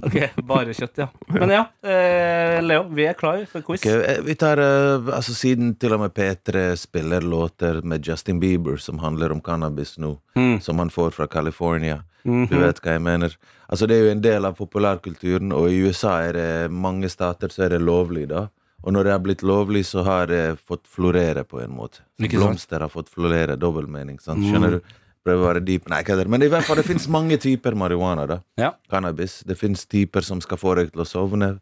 [0.00, 0.14] Ok,
[0.48, 1.06] Bare kjøtt, ja.
[1.36, 3.82] Men ja, eh, Leo, vi er klar for quiz.
[3.84, 8.40] Ok, eh, vi tar eh, altså Siden til og med P3 spiller låter med Justin
[8.40, 10.60] Bieber som handler om cannabis nå, Mm.
[10.64, 11.98] som han får fra California.
[12.24, 12.48] Mhm.
[12.50, 13.36] Du vet hva jeg mener.
[13.70, 17.48] Altså Det er jo en del av populærkulturen, og i USA er det mange stater
[17.48, 18.48] så er det lovlig, da.
[18.82, 22.00] Og når det har blitt lovlig, så har det fått florere, på en måte.
[22.18, 24.18] Blomster har fått florere, dobbeltmening.
[24.20, 24.40] sant?
[24.40, 24.50] Mm.
[24.50, 24.80] Skjønner du?
[25.26, 25.88] Prøver å være deep.
[25.92, 26.30] Nei, hva er det?
[26.32, 28.38] Men i hvert fall, det fins mange typer marihuana, da.
[28.56, 28.70] Ja.
[28.90, 29.42] Cannabis.
[29.44, 31.60] Det fins typer som skal få deg til å sovne,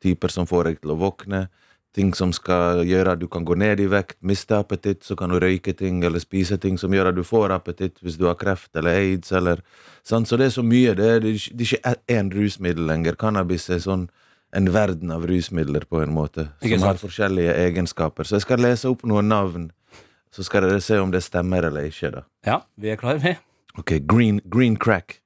[0.00, 1.48] typer som får deg til å våkne.
[1.92, 5.32] Ting som skal gjøre at du kan gå ned i vekt, miste appetitt, så kan
[5.32, 8.36] du røyke ting eller spise ting som gjør at du får appetitt hvis du har
[8.38, 9.58] kreft eller aids eller
[10.06, 10.28] sant?
[10.30, 10.94] Så det er så mye.
[10.94, 13.16] Det er, det er ikke- én rusmiddel lenger.
[13.16, 14.08] Cannabis er sånn
[14.52, 18.24] en verden av rusmidler, på en måte, som har forskjellige egenskaper.
[18.24, 19.70] Så jeg skal lese opp noen navn,
[20.30, 22.10] så skal dere se om det stemmer eller ikke.
[22.12, 22.22] da.
[22.46, 23.36] Ja, vi er klar, vi.
[23.78, 25.20] Ok, Green, green crack.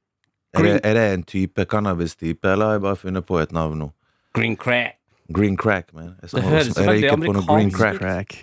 [0.54, 3.78] Er, det, er det en type cannabis-type, eller har jeg bare funnet på et navn
[3.78, 3.92] nå?
[4.34, 4.96] Green crack.
[5.32, 6.16] Green crack, man.
[6.22, 7.98] Jeg, Det høres røyker på noe green crack.
[7.98, 8.34] Crack.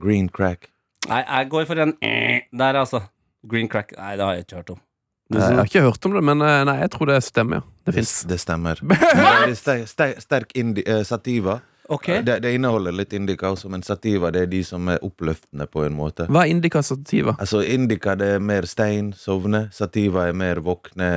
[0.00, 0.68] Green crack.
[1.08, 3.00] Nei, jeg går for en eh, der, altså.
[3.48, 3.94] Green crack.
[3.96, 4.82] Nei, det har jeg ikke hørt om.
[5.30, 7.64] Nei, Jeg har ikke hørt om det, men eh, nei, jeg tror det stemmer.
[7.86, 8.82] Det Det, det stemmer.
[8.90, 11.60] Det er ster, ster, sterk indi, eh, sativa.
[11.88, 12.22] Okay.
[12.22, 15.84] Det, det inneholder litt indica også, men sativa det er de som er oppløftende, på
[15.86, 16.26] en måte.
[16.26, 17.36] Hva er indikasativa?
[17.38, 19.68] Altså Indica det er mer stein, sovne.
[19.72, 21.10] Sativa er mer våkne,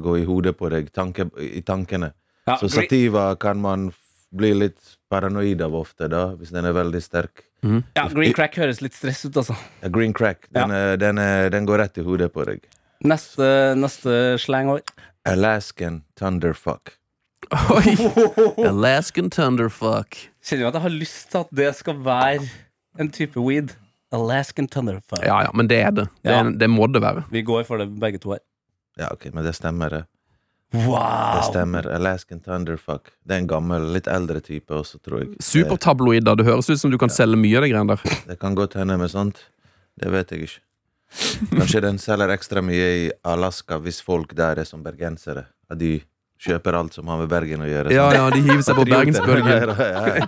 [0.00, 2.14] gå i hodet på deg, tanke, i tankene.
[2.48, 3.90] Ja, Så sativa kan man
[4.34, 7.44] f- bli litt paranoid av ofte, da, hvis den er veldig sterk.
[7.96, 9.54] ja, green crack høres litt stress ut, altså.
[9.82, 12.66] Ja, Green crack, den, er, den, er, den går rett i hodet på deg.
[13.04, 14.90] Neste, neste slangord.
[15.24, 16.96] Alaskan thunderfuck.
[17.74, 17.94] Oi!
[18.68, 20.16] Alaskan Thunderfuck.
[20.44, 22.46] Kjenner jo at jeg har lyst til at det skal være
[23.00, 23.74] en type weed.
[24.14, 25.20] Alaskan Thunderfuck.
[25.26, 26.06] Ja ja, men det er det.
[26.24, 26.42] Det, Ja.
[26.44, 27.24] det må det være.
[27.30, 28.40] Vi går for det begge to her.
[28.96, 30.02] Ja, ok, men det stemmer, det.
[30.74, 31.36] Wow!
[31.36, 31.86] Det stemmer.
[31.94, 33.12] Alaskan thunderfuck.
[33.22, 35.34] Det er en gammel, litt eldre type også, tror jeg.
[35.44, 36.38] Supertabloider.
[36.40, 38.16] Det høres ut som du kan selge mye av de greiene der.
[38.30, 39.44] Det, kan godt hende med sånt.
[40.00, 40.62] Det vet jeg ikke.
[41.54, 45.46] Kanskje den selger ekstra mye i Alaska hvis folk der er som bergensere.
[45.70, 46.00] At de
[46.42, 47.94] kjøper alt som har med Bergen å gjøre.
[47.94, 48.18] Ja sånn.
[48.18, 49.76] ja, de hiver seg på bergensbølgen.
[49.94, 50.26] Ja, ja.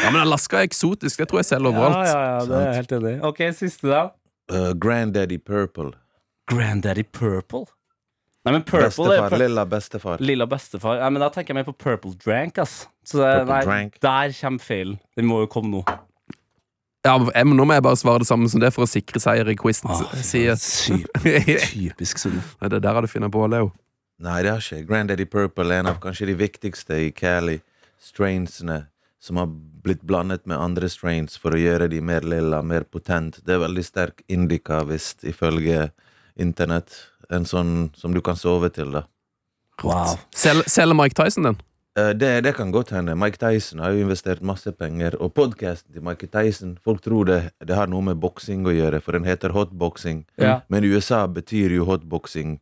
[0.00, 1.18] Ja, men Alaska er eksotisk.
[1.18, 2.06] Det tror jeg selger overalt.
[2.06, 3.16] ja, ja, det er helt enig.
[3.26, 4.04] Ok, siste, da.
[4.50, 5.90] Uh, Granddaddy Purple.
[6.48, 7.66] Granddaddy Purple.
[8.44, 9.34] Nei, men Purple Bestefar.
[9.38, 10.20] Lilla bestefar.
[10.24, 11.00] Lilla bestefar.
[11.02, 12.86] Nei, men Da tenker jeg mer på Purple Drank, ass.
[13.04, 13.98] Så det, Purple nei, Drank.
[14.00, 14.96] der kommer feilen.
[15.18, 15.82] Den må jo komme nå.
[17.04, 19.48] Ja, jeg, nå må jeg bare svare det samme som det for å sikre seier
[19.48, 19.88] i quizen.
[20.24, 21.04] Sier sy-
[21.72, 22.42] Typisk Sunne.
[22.60, 23.70] Nei, Det der har du funnet på, Leo.
[24.20, 24.82] Nei, det har ikke.
[24.88, 28.86] Granddaddy Purple er en av kanskje de viktigste i Cali-strainsene
[29.20, 29.48] som har
[29.84, 33.40] blitt blandet med andre strains for å gjøre de mer lilla, mer potent.
[33.44, 35.90] Det er veldig sterk indica, visst, ifølge
[36.40, 36.92] internett.
[37.30, 39.04] En sånn som du kan sove til, da.
[39.82, 40.16] Wow.
[40.34, 41.56] Sel- Selger Mike Tyson den?
[41.98, 43.14] Eh, Det, det kan godt hende.
[43.16, 45.16] Mike Tyson har jo investert masse penger.
[45.20, 49.00] Og podkasten til Mike Tyson Folk tror det, det har noe med boksing å gjøre,
[49.02, 50.24] for den heter hotboxing.
[50.38, 50.60] Ja.
[50.68, 52.58] Men i USA betyr jo hotboxing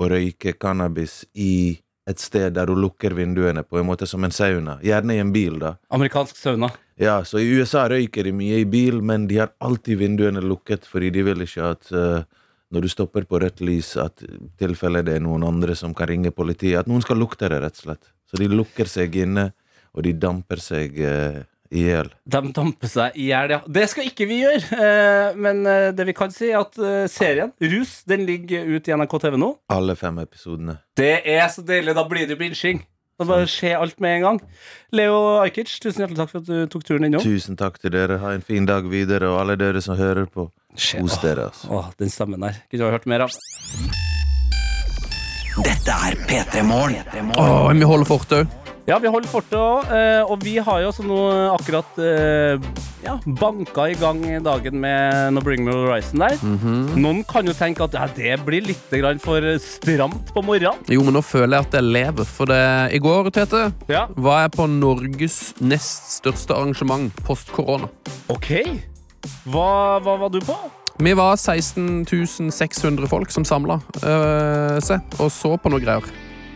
[0.00, 4.32] å røyke cannabis i et sted der du lukker vinduene, på en måte som en
[4.32, 4.78] sauna.
[4.82, 5.74] Gjerne i en bil, da.
[5.92, 6.70] Amerikansk sauna.
[6.98, 10.86] Ja, så i USA røyker de mye i bil, men de har alltid vinduene lukket,
[10.88, 12.24] fordi de vil ikke at eh,
[12.70, 16.10] når du stopper på rødt lys, at i tilfelle det er noen andre som kan
[16.10, 18.12] ringe politiet, at noen skal lukte det, rett og slett.
[18.30, 19.50] Så de lukker seg inne,
[19.90, 21.40] og de damper seg uh,
[21.70, 22.10] i hjel.
[22.26, 23.60] De damper seg i hjel, ja.
[23.70, 24.62] Det skal ikke vi gjøre.
[24.74, 28.90] Eh, men eh, det vi kan si, er at eh, serien Rus den ligger ute
[28.90, 29.52] i NRK TV nå.
[29.72, 30.80] Alle fem episodene.
[30.98, 31.94] Det er så deilig.
[31.98, 32.82] Da blir det binsjing.
[33.20, 34.38] Da bare skjer alt med en gang.
[34.96, 37.22] Leo Ajkic, tusen hjertelig takk for at du tok turen innom.
[37.22, 38.16] Tusen takk til dere.
[38.22, 40.48] Ha en fin dag videre, og alle dere som hører på.
[40.76, 41.68] Kos dere, altså.
[41.74, 42.60] Åh, den stemmen der.
[42.70, 43.34] Kunne du ha hørt mer av.
[45.60, 47.34] Dette er P3 Morgen.
[47.36, 48.56] Åh, vi holder fortet òg.
[48.88, 49.90] Ja, vi holder fortet òg,
[50.32, 51.18] og vi har jo også nå
[51.52, 52.62] akkurat eh,
[53.04, 56.38] ja, banka i gang dagen med No Bring Me Horizon der.
[56.98, 60.80] Noen kan jo tenke at ja, det blir litt for stramt på morgenen.
[60.90, 62.30] Jo, men nå føler jeg at jeg lever.
[62.30, 62.62] For det,
[62.96, 67.90] i går, Tete, Ja, var jeg på Norges nest største arrangement post korona.
[68.32, 68.50] ok.
[69.50, 70.56] Hva, hva var du på?
[71.00, 73.78] Vi var 16 600 folk som samla
[74.84, 76.04] seg og så på noe greier.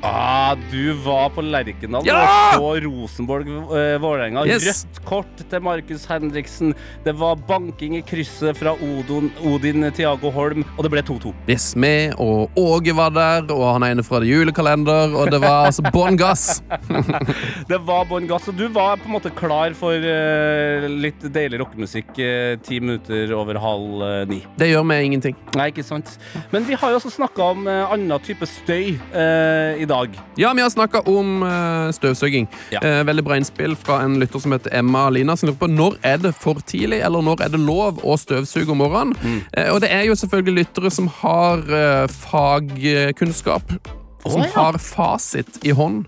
[0.04, 2.18] Ah, du var på Lerkendal Ja!
[2.58, 4.44] og så Rosenborg eh, Vålerenga.
[4.48, 4.84] Yes!
[4.84, 6.74] Rødt kort til Markus Henriksen.
[7.06, 11.32] Det var banking i krysset fra Odin, Odin Tiago Holm, og det ble 2-2.
[11.48, 15.70] Yes, vi og Åge var der, og han ene fra det julekalender, og det var
[15.70, 16.60] altså bånn gass.
[17.70, 21.62] Det var bånn gass, og du var på en måte klar for eh, litt deilig
[21.62, 24.42] rockemusikk eh, ti minutter over halv ni.
[24.60, 25.38] Det gjør meg ingenting.
[25.56, 26.16] Nei, ikke sant?
[26.52, 29.93] Men vi har jo også snakka om uh, annen type støy eh, i dag.
[30.40, 32.48] Ja, vi har snakka om uh, støvsuging.
[32.74, 32.82] Ja.
[32.84, 35.36] Uh, veldig bra innspill fra en lytter som heter Emma Lina.
[35.36, 38.74] Som lurer på når er det for tidlig, eller når er det lov å støvsuge
[38.74, 39.16] om morgenen.
[39.22, 39.42] Mm.
[39.56, 41.66] Uh, og det er jo selvfølgelig lyttere som har
[42.10, 43.76] fagkunnskap.
[44.24, 44.52] Som oh, ja.
[44.56, 46.06] har fasit i hånd.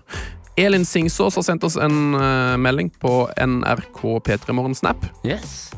[0.57, 5.05] Elin Singsås har sendt oss en uh, melding på NRK P3 Morgen Snap.
[5.25, 5.69] Yes.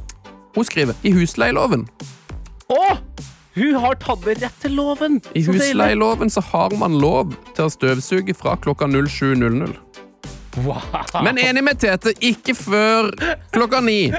[0.56, 1.84] Hun skriver i husleieloven.
[2.72, 2.86] Å!
[3.60, 5.20] Hun har tatt det rett til loven!
[5.36, 9.76] I husleieloven så har man lov til å støvsuge fra klokka 07.00.
[10.66, 10.82] Wow.
[11.24, 13.12] Men enig med Tete, ikke før
[13.54, 14.10] klokka ni.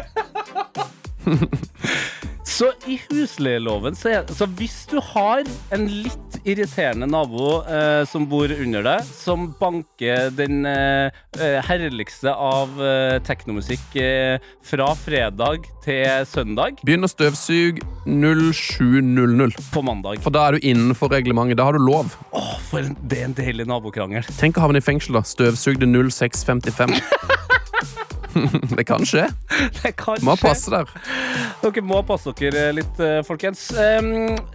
[2.44, 8.24] Så i husleieloven så, er, så hvis du har en litt irriterende nabo eh, som
[8.30, 15.68] bor under deg, som banker den eh, eh, herligste av eh, teknomusikk eh, fra fredag
[15.84, 19.56] til søndag Begynn å støvsuge 07.00.
[19.74, 21.58] på mandag For da er du innenfor reglementet.
[21.60, 22.16] Da har du lov.
[22.36, 24.26] Åh, for en, det er en deilig nabokrangel.
[24.40, 25.24] Tenk å havne i fengsel, da.
[25.28, 26.96] Støvsugde 06.55.
[28.76, 29.26] det kan skje.
[29.82, 30.44] Det kan Må skje.
[30.48, 30.90] passe der.
[31.62, 33.66] Dere må passe dere litt, eh, folkens.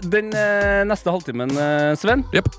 [0.06, 2.50] Den eh, neste halvtimen, eh, Sven, yep.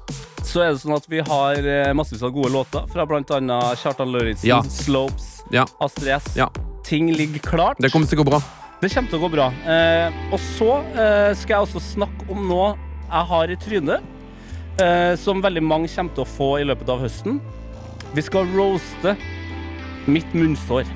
[0.47, 4.13] så er det sånn at vi har eh, massevis av gode låter fra annet Kjartan
[4.15, 4.61] Lauritzen, Ja.
[4.63, 5.67] Slopes, Ja.
[5.81, 6.33] Astrid S.
[6.37, 6.49] Ja.
[6.87, 7.81] Ting ligger klart.
[7.83, 8.41] Det kommer til å gå bra.
[8.81, 9.47] Det kommer til å gå bra.
[9.67, 12.75] Eh, og så eh, skal jeg også snakke om noe
[13.07, 14.05] jeg har i trynet,
[14.83, 17.41] eh, som veldig mange kommer til å få i løpet av høsten.
[18.15, 19.17] Vi skal roaste
[20.07, 20.87] mitt munnsår.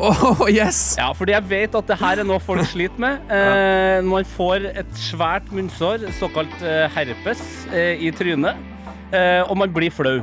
[0.00, 0.94] Åh, yes!
[0.98, 3.18] Ja, fordi jeg vet at det her er noe folk sliter med.
[3.40, 7.40] Eh, man får et svært munnsår, såkalt eh, herpes,
[7.74, 8.56] eh, i trynet,
[9.12, 10.20] eh, og man blir flau.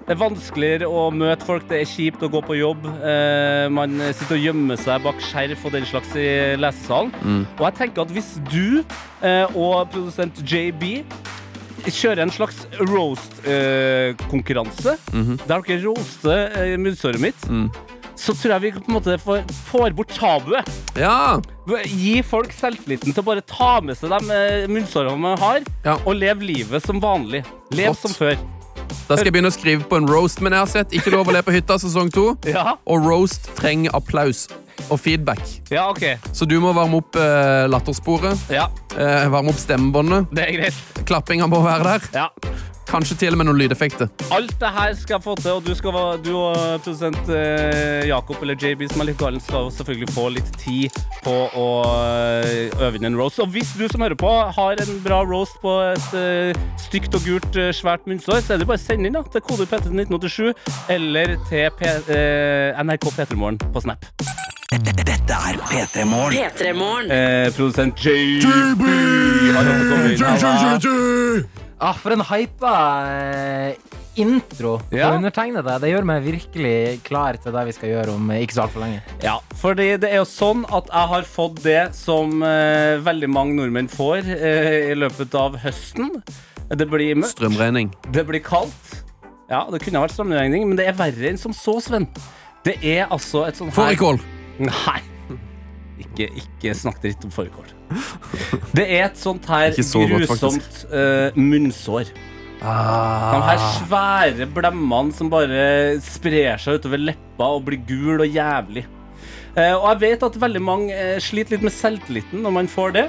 [0.00, 2.86] Det er vanskeligere å møte folk, det er kjipt å gå på jobb.
[3.06, 6.26] Eh, man sitter og gjemmer seg bak skjerf og den slags i
[6.58, 7.12] lesesalen.
[7.60, 11.04] Og jeg tenker at hvis du eh, og produsent JB
[11.86, 17.46] kjører en slags roast-konkurranse, der dere roaster eh, munnsåret mitt,
[18.20, 20.68] så tror jeg vi på en måte får, får bort tabuet.
[21.00, 21.38] Ja!
[21.88, 25.96] Gi folk selvtilliten til å bare ta med seg de eh, munnsårene man har, Ja.
[26.04, 27.44] og leve livet som vanlig.
[27.72, 28.02] Lev Godt.
[28.04, 28.36] som før.
[29.08, 31.28] Da skal jeg begynne å skrive på en roast, men jeg har sett Ikke lov
[31.30, 32.32] å le på hytta sesong to.
[32.50, 34.48] Ja, Og roast trenger applaus
[34.90, 35.40] og feedback.
[35.70, 36.02] ja OK.
[36.34, 38.66] Så du må varme opp eh, lattersporet, Ja,
[38.96, 40.30] eh, varme opp stemmebåndet.
[40.34, 40.78] det er greit.
[41.06, 42.08] Klappinga må være der.
[42.14, 42.28] Ja.
[42.90, 44.08] Kanskje til og med noen lydeffekter.
[44.34, 48.40] Alt det her skal jeg få til, og du, skal, du og produsent eh, Jakob,
[48.42, 52.98] eller JB som er litt galen, skal selvfølgelig få litt tid på å eh, øve
[52.98, 53.38] inn en roast.
[53.44, 57.22] Og hvis du som hører på har en bra roast på et eh, stygt og
[57.28, 60.90] gult eh, svært munnsår, så er det bare å sende inn da, til kode PT1987
[60.96, 61.94] eller til P
[62.74, 64.10] NRK P3morgen på Snap.
[64.70, 66.34] Dette er P3 Morgen.
[66.34, 67.10] P3 Morgen.
[67.14, 68.86] Eh, produsent JB
[69.54, 71.69] har også kommet inn.
[71.80, 72.74] Ah, for en hypa
[73.72, 75.12] intro intro på Ja.
[75.16, 75.78] undertegnede.
[75.80, 78.82] Det gjør meg virkelig klar til det vi skal gjøre om eh, ikke så altfor
[78.84, 79.00] lenge.
[79.24, 83.54] Ja, fordi det er jo sånn at jeg har fått det som eh, veldig mange
[83.56, 86.10] nordmenn får eh, i løpet av høsten.
[86.68, 87.94] Det blir mørkt, Strømregning.
[88.12, 88.98] det blir kaldt.
[89.48, 92.04] Ja, det kunne ha vært strømregning, men det er verre enn som så, Sven.
[92.66, 94.20] Det er altså et sånt her Fårikål.
[94.60, 95.00] Nei.
[96.00, 97.68] Ikke, ikke snakk dritt om fårikål.
[98.76, 102.10] Det er et sånt her så grusomt uh, munnsår.
[102.60, 103.40] De Ah.
[103.46, 108.84] her svære blemmene som bare sprer seg utover leppa og blir gul og jævlig.
[109.56, 112.96] Uh, og jeg vet at veldig mange uh, sliter litt med selvtilliten når man får
[112.98, 113.06] det.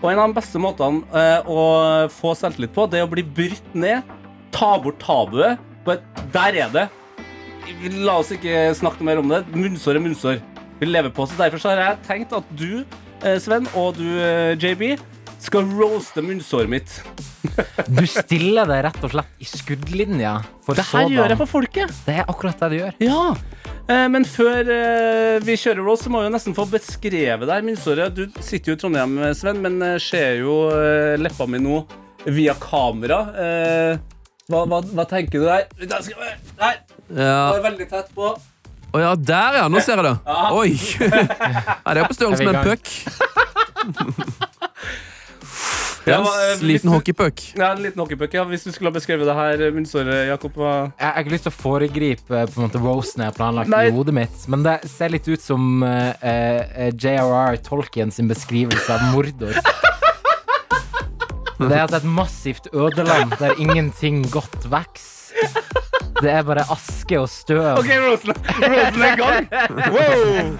[0.00, 1.64] Og en av de beste måtene å
[2.08, 4.00] få selvtillit på, det er å bli brytt ned,
[4.48, 5.60] ta bort tabuet.
[5.84, 6.00] Bare,
[6.32, 6.86] der er det.
[8.00, 9.42] La oss ikke snakke mer om det.
[9.52, 10.40] Munnsår er munnsår.
[10.80, 11.26] Vi leve på.
[11.28, 12.84] Så derfor så har jeg tenkt at du,
[13.22, 14.98] eh, Sven, og du, eh, JB,
[15.40, 17.00] skal roaste munnsåret mitt.
[17.90, 20.34] Du stiller det rett og slett i skuddlinja.
[20.64, 21.94] For Det her gjør jeg for folket.
[22.06, 22.98] Det er akkurat det du gjør.
[23.04, 23.22] Ja,
[23.88, 24.68] eh, men før
[25.44, 28.14] vi kjører roast, så må vi jo nesten få beskrevet deg munnsåret.
[28.16, 30.62] Du sitter jo i Trondheim, Sven, men ser jo
[31.20, 31.82] leppa mi nå
[32.28, 33.20] via kamera.
[33.34, 33.98] Eh,
[34.50, 35.68] hva, hva, hva tenker du der?
[35.80, 36.80] Der!
[37.10, 37.50] Ja.
[37.54, 38.32] Var veldig tett på.
[38.90, 39.66] Å ja, der ja.
[39.70, 40.16] Nå ser jeg det.
[40.26, 40.50] Ja.
[40.56, 40.70] Oi.
[41.84, 42.84] Nei, det er på størrelse med en puck.
[46.08, 47.42] Ja, eh, en liten hockeypuck.
[47.56, 48.34] Ja, en liten hockeypuck.
[48.34, 48.44] Ja.
[48.48, 51.34] Hvis du skulle ha beskrevet det her eh, munnsåret, Jakob hva- Jeg, jeg har ikke
[51.34, 53.84] lyst til å foregripe eh, på en måte rosen jeg har planlagt Nei.
[53.90, 57.60] i hodet mitt, men det ser litt ut som uh, eh, J.R.R.
[57.66, 59.60] Tolkien sin beskrivelse av Mordor.
[61.60, 65.19] Det er altså et massivt ødeland der ingenting godt vokser.
[66.20, 67.62] Det er bare aske og støv.
[67.80, 69.48] OK, Roseland, er gang.
[69.94, 70.52] Wow!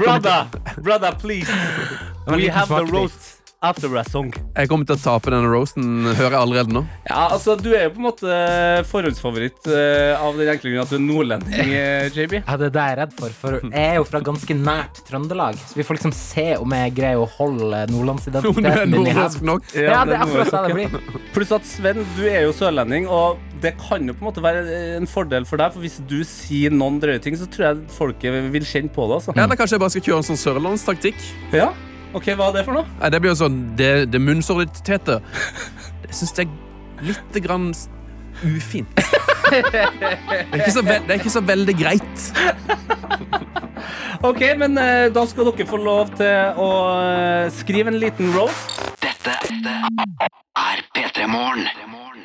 [0.00, 0.48] Brother,
[0.82, 1.50] brother, please.
[2.26, 4.28] We have the roast after a song.
[4.58, 5.84] jeg kommer til å tape denne roasten,
[6.18, 6.82] hører jeg allerede nå.
[7.08, 8.34] Ja, altså, Du er jo på en måte
[8.90, 12.34] forhåndsfavoritt eh, av den enkle grunn at du er nordlending, eh, JB.
[12.42, 15.00] Ja, det er det jeg er redd for, for jeg er jo fra ganske nært
[15.08, 15.56] Trøndelag.
[15.70, 19.48] Så vi får liksom se om jeg greier å holde nordlandsidentiteten min i hevd.
[19.80, 21.24] Ja, det er akkurat det det blir.
[21.32, 24.78] Pluss at Sven, du er jo sørlending, og det kan jo på en måte være
[24.98, 25.72] en fordel for deg.
[25.74, 29.20] For hvis du sier noen drøye ting, så tror jeg folket vil kjenne på det.
[29.20, 29.34] altså.
[29.38, 31.26] Ja, da Kanskje jeg bare skal kjøre en sånn sørlandstaktikk.
[31.54, 31.70] Ja?
[32.14, 32.86] Ok, hva er det for noe?
[33.00, 35.16] Nei, det blir jo sånn Det, det munnsåret ditt, Tete,
[36.04, 37.72] det syns jeg er lite grann
[38.44, 39.02] ufint.
[39.44, 42.22] Det er, ikke så veld, det er ikke så veldig greit.
[44.24, 48.78] Ok, men eh, da skal dere få lov til å eh, skrive en liten roast.
[49.04, 51.66] Dette er P3 Morgen.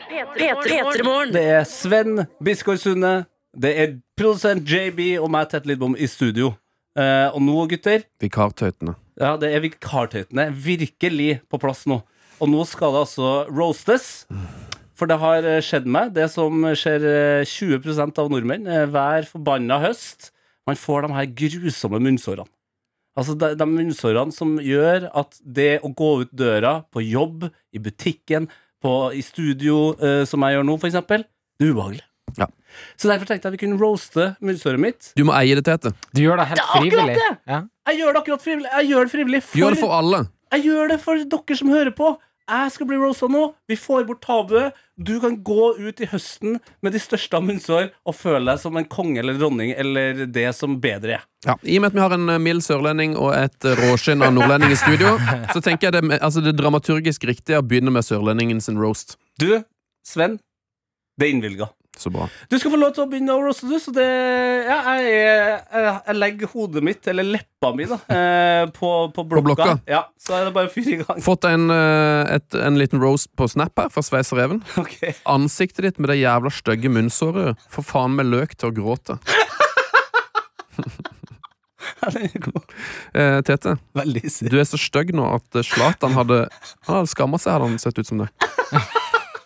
[0.09, 1.33] P3morgen.
[1.35, 3.13] Det er Sven Biskår Sunde,
[3.57, 6.53] det er produsent JB og meg, Tett Lidbom, i studio.
[6.97, 8.95] Eh, og nå, gutter, Vikartøytene.
[9.19, 11.99] Ja, det er vikartøytene virkelig på plass nå.
[12.39, 14.23] Og nå skal det altså roastes.
[14.99, 19.27] For det har eh, skjedd meg, det som skjer eh, 20% av nordmenn eh, hver
[19.27, 20.31] forbanna høst.
[20.67, 22.49] Man får de her grusomme munnsårene.
[23.19, 27.81] Altså de, de munnsårene som gjør at det å gå ut døra på jobb, i
[27.83, 28.47] butikken,
[28.83, 31.25] på, i studio, eh, som jeg gjør nå, for eksempel,
[31.59, 32.05] det er ubehagelig.
[32.37, 32.45] Ja.
[32.99, 35.11] Så derfor tenkte jeg vi kunne roaste munnsåret mitt.
[35.17, 35.91] Du må eie det, Tete.
[36.13, 37.15] Du gjør det helt Det er akkurat frivillig.
[37.17, 37.53] det!
[37.53, 37.61] Ja.
[37.89, 38.69] Jeg gjør det akkurat frivillig.
[38.77, 40.19] Jeg gjør det frivillig for Gjør det for alle.
[40.53, 42.11] Jeg gjør det for dere som hører på.
[42.49, 43.43] Jeg skal bli roasta nå.
[43.69, 44.77] Vi får bort tabuet.
[44.97, 48.75] Du kan gå ut i høsten med de største av munnsår og føle deg som
[48.79, 51.25] en konge eller dronning eller det som bedre er.
[51.45, 54.25] Ja, I og med at vi har en eh, mild sørlending og et eh, råskinn
[54.25, 55.15] av nordlending i studio,
[55.53, 59.15] så tenker jeg det, altså det dramaturgisk riktige er å begynne med sørlendingen sin roast.
[59.39, 59.61] Du,
[60.03, 60.39] Sven,
[61.15, 61.69] det er innvilga.
[61.99, 62.29] Så bra.
[62.47, 63.75] Du skal få lov til å begynne å roaste, du.
[63.83, 68.91] Så det Ja, jeg, jeg, jeg legger hodet mitt, eller leppa mi, da, eh, på,
[69.15, 69.43] på blokka.
[69.49, 69.73] blokka?
[69.89, 71.19] Ja, så er det bare å fyre i gang.
[71.25, 74.63] Fått en, eh, et, en liten roast på Snap her fra Sveisereven.
[74.79, 75.11] Okay.
[75.27, 79.19] Ansiktet ditt med det jævla stygge munnsåret får faen meg løk til å gråte.
[81.99, 86.45] Eh, Tete, du er så stygg nå at eh, Zlatan hadde
[86.87, 88.29] Han hadde skamma seg, hadde han sett ut som det.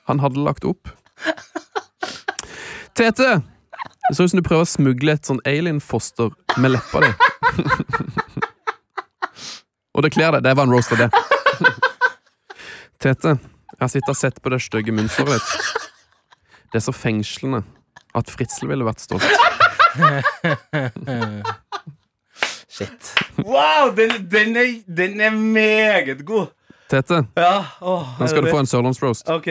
[0.10, 0.92] Han hadde lagt opp.
[2.96, 3.42] Tete!
[4.10, 6.30] Det ser ut som du prøver å smugle et sånn alien-foster
[6.62, 7.12] med leppa di.
[9.94, 10.44] Og det kler deg.
[10.46, 11.10] Det var en roast av det.
[13.04, 13.34] Tete,
[13.74, 15.48] jeg har sittet og sett på det stygge munnsåret ditt.
[16.74, 17.64] Det er så fengslende
[18.18, 19.26] at Fritzel ville vært stolt.
[22.74, 23.12] Shit.
[23.46, 26.48] Wow, den, den, er, den er meget god.
[26.92, 29.30] Tete, Ja, åh, nå skal du få en sørlandsroast.
[29.34, 29.50] Ok.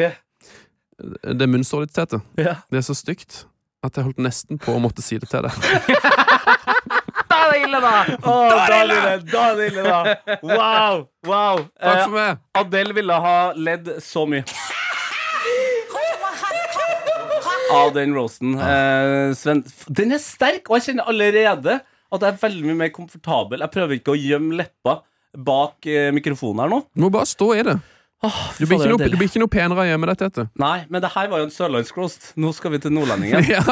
[1.03, 2.55] Det er ditt, Ja.
[2.71, 3.45] det er så stygt
[3.83, 5.53] at jeg holdt nesten på å måtte si det til deg.
[7.33, 7.91] Da er det ille, da!
[8.29, 10.37] Oh, da er det ille, da er det ille, da.
[10.45, 11.63] Wow, wow.
[11.81, 12.39] Takk Eh, for meg!
[12.61, 14.45] Adele ville ha ledd så mye.
[17.73, 18.53] av den roasten.
[18.61, 21.79] Eh, Sven, den er sterk, og jeg kjenner allerede
[22.13, 23.63] at jeg er veldig mye mer komfortabel.
[23.65, 24.99] Jeg prøver ikke å gjemme leppa
[25.33, 26.83] bak eh, mikrofonen her nå.
[26.93, 27.79] Du må bare stå i det.
[28.23, 30.47] Åh, fy Du blir ikke noe, du blir ikke noe penere hjemme dette etter.
[30.62, 32.29] Nei, men det her var jo en sørlandsroast.
[32.39, 33.43] Nå skal vi til nordlendingen.
[33.51, 33.62] Ja.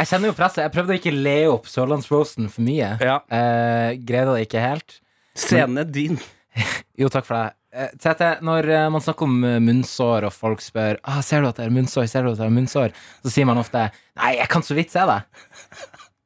[0.00, 0.64] Jeg kjenner jo presset.
[0.64, 2.90] Jeg prøvde å ikke le opp sørlandsroasten for mye.
[2.98, 3.20] Ja.
[3.30, 4.98] Eh, greide det ikke helt.
[5.38, 6.18] Scenen er din.
[7.00, 7.54] Jo, takk for det.
[7.70, 11.48] Eh, Tete, når eh, man snakker om eh, munnsår, og folk spør ah, Ser du
[11.48, 12.90] at det er munnsår, ser du at det er munnsår,
[13.22, 13.86] så sier man ofte
[14.18, 15.20] Nei, jeg kan så vidt se det.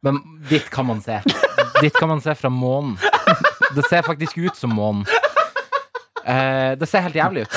[0.09, 0.18] Men
[0.49, 1.20] ditt kan man se.
[1.85, 2.97] Ditt kan man se fra månen.
[3.76, 5.05] Det ser faktisk ut som månen.
[6.24, 7.57] Eh, det ser helt jævlig ut.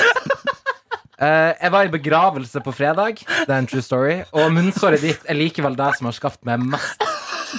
[1.18, 5.24] Eh, jeg var i begravelse på fredag, det er en true story, og munnsåret ditt
[5.26, 7.02] er likevel det som har skapt meg mest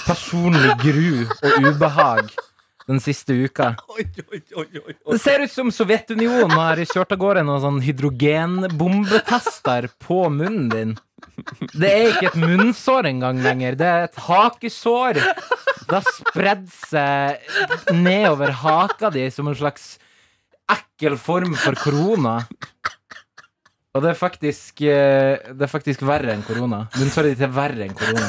[0.06, 2.30] personlig gru og ubehag
[2.90, 3.74] den siste uka.
[3.94, 4.94] Oi, oi, oi, oi, oi.
[5.12, 10.96] Det ser ut som Sovjetunionen har kjørt av gårde noen sånn hydrogenbombetester på munnen din.
[11.76, 13.76] Det er ikke et munnsår engang lenger.
[13.78, 15.20] Det er et hakesår.
[15.20, 19.98] Det har spredd seg nedover haka di som en slags
[20.70, 22.40] ekkel form for korona.
[23.98, 26.84] Og det er faktisk eh, Det er faktisk verre enn korona.
[26.94, 28.28] Ditt er verre enn korona.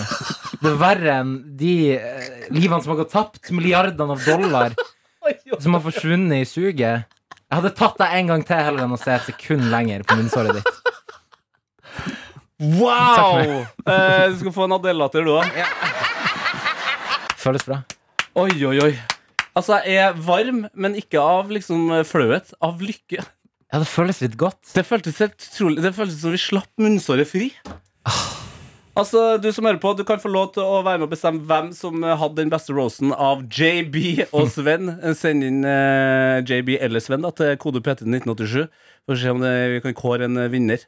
[0.57, 3.51] Det er verre enn de eh, livene som har gått tapt.
[3.53, 4.77] Milliardene av dollar
[5.63, 7.05] som har forsvunnet i suget.
[7.51, 10.17] Jeg hadde tatt deg en gang til heller enn å se et sekund lenger på
[10.17, 10.77] munnsåret ditt.
[12.79, 13.65] Wow!
[13.91, 15.49] Eh, du skal få en Adele-latter, du òg.
[17.41, 17.81] Føles bra.
[18.39, 18.91] Oi, oi, oi.
[19.57, 22.53] Altså, jeg er varm, men ikke av liksom flauhet.
[22.63, 23.25] Av lykke.
[23.73, 24.59] Ja, det føles litt godt.
[24.75, 27.53] Det føltes helt utrolig Det føltes som vi slapp munnsåret fri.
[28.99, 31.45] Altså, Du som hører på, du kan få lov til å være med og bestemme
[31.47, 34.91] hvem som hadde den beste rosen av JB og Sven.
[35.17, 38.67] Send inn eh, JB eller Sven da til kode PT 1987
[39.07, 40.83] for å se om det, vi kan kåre en eh, vinner.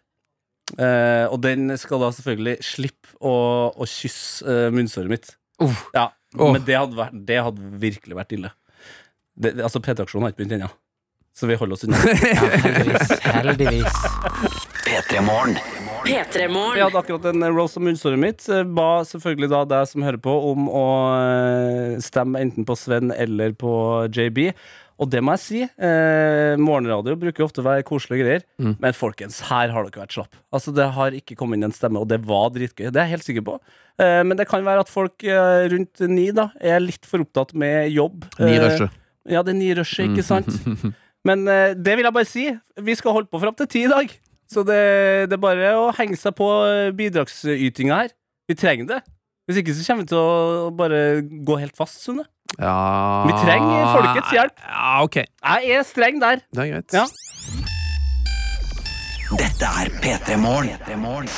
[0.74, 3.37] Eh, og den skal da selvfølgelig slippe å,
[3.70, 5.33] å kysse eh, munnsåret mitt.
[5.62, 5.87] Uff.
[5.95, 6.49] Ja, Åh.
[6.57, 8.51] Men det hadde, vært, det hadde virkelig vært ille.
[9.37, 10.68] Det, det- altså, PT-aksjonen har ikke begynt ennå,
[11.35, 11.97] så vi holder oss unna.
[11.97, 13.12] Ja, heldigvis.
[13.24, 14.03] Heldigvis.
[14.87, 15.57] P3 Morgen.
[16.05, 18.45] Vi hadde akkurat en roast av munnsåret mitt.
[18.51, 23.12] Eh, Ba selvfølgelig da deg som hører på, om å eh, stemme enten på Sven
[23.14, 23.70] eller på
[24.12, 24.49] JB.
[25.03, 25.61] Og det må jeg si.
[25.64, 28.45] Eh, morgenradio bruker ofte å være koselige greier.
[28.61, 30.37] Men folkens, her har dere vært slapp.
[30.55, 32.91] Altså Det har ikke kommet inn en stemme, og det var dritgøy.
[32.91, 33.57] Det er jeg helt sikker på.
[34.03, 37.55] Eh, men det kan være at folk eh, rundt ni da er litt for opptatt
[37.59, 38.26] med jobb.
[38.39, 39.01] Eh, Nirushet.
[39.33, 40.51] ja, det er ni rushet, ikke sant?
[41.28, 42.48] Men eh, det vil jeg bare si.
[42.82, 44.10] Vi skal holde på fram til ti i dag.
[44.50, 44.78] Så det,
[45.30, 48.14] det er bare å henge seg på eh, bidragsytinga her.
[48.50, 49.00] Vi trenger det.
[49.46, 52.26] Hvis ikke så kommer vi til å bare gå helt fast, Sunne.
[52.60, 54.58] Ja Vi trenger folkets hjelp.
[54.60, 55.16] Ja, ok.
[55.24, 56.42] Jeg er streng der.
[56.52, 56.94] Det er greit.
[56.94, 57.06] Ja.
[59.32, 61.30] Dette er P3 Morgen.